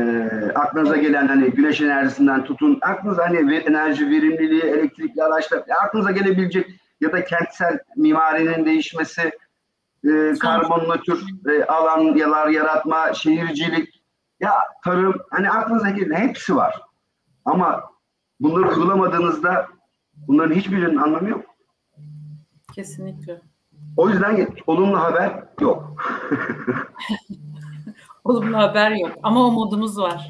aklınıza 0.56 0.98
gelen 0.98 1.28
hani 1.28 1.52
güneş 1.52 1.82
enerjisinden 1.82 2.44
tutun 2.44 2.80
aklınıza 2.82 3.26
hani 3.26 3.56
enerji 3.56 4.10
verimliliği, 4.10 4.62
elektrikli 4.62 5.24
araçlar 5.24 5.64
aklınıza 5.84 6.12
gelebilecek 6.12 6.70
ya 7.02 7.12
da 7.12 7.26
kentsel 7.26 7.80
mimarinin 7.96 8.66
değişmesi, 8.66 9.32
e, 10.04 10.34
karbon 10.40 10.90
nötr 10.90 11.50
e, 11.52 11.66
alanlar 11.66 12.48
yaratma, 12.48 13.14
şehircilik, 13.14 14.04
ya 14.40 14.54
tarım, 14.84 15.16
hani 15.32 15.50
aklınıza 15.50 15.90
gelen 15.90 16.16
hepsi 16.16 16.56
var. 16.56 16.82
Ama 17.46 17.84
bunları 18.40 18.70
uygulamadığınızda 18.70 19.68
bunların 20.14 20.56
hiçbirinin 20.56 20.98
anlamı 20.98 21.30
yok. 21.30 21.46
Kesinlikle. 22.76 23.42
O 23.98 24.10
yüzden 24.10 24.48
olumlu 24.68 25.00
haber 25.00 25.44
yok. 25.62 26.04
olumlu 28.26 28.58
haber 28.58 28.92
yok 28.92 29.12
ama 29.24 29.46
umudumuz 29.46 29.98
var. 29.98 30.30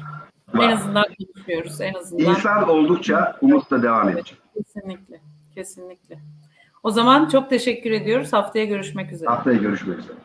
var. 0.54 0.64
En 0.64 0.70
azından 0.76 1.04
konuşuyoruz. 1.34 1.80
En 1.80 1.94
azından. 1.94 2.24
İnsan 2.24 2.68
oldukça 2.68 3.36
umut 3.40 3.70
da 3.70 3.82
devam 3.82 4.08
edecek. 4.08 4.38
Kesinlikle. 4.54 5.20
Kesinlikle. 5.54 6.18
O 6.82 6.90
zaman 6.90 7.28
çok 7.28 7.50
teşekkür 7.50 7.90
ediyoruz. 7.90 8.32
Haftaya 8.32 8.64
görüşmek 8.64 9.12
üzere. 9.12 9.28
Haftaya 9.28 9.56
görüşmek 9.56 9.98
üzere. 9.98 10.16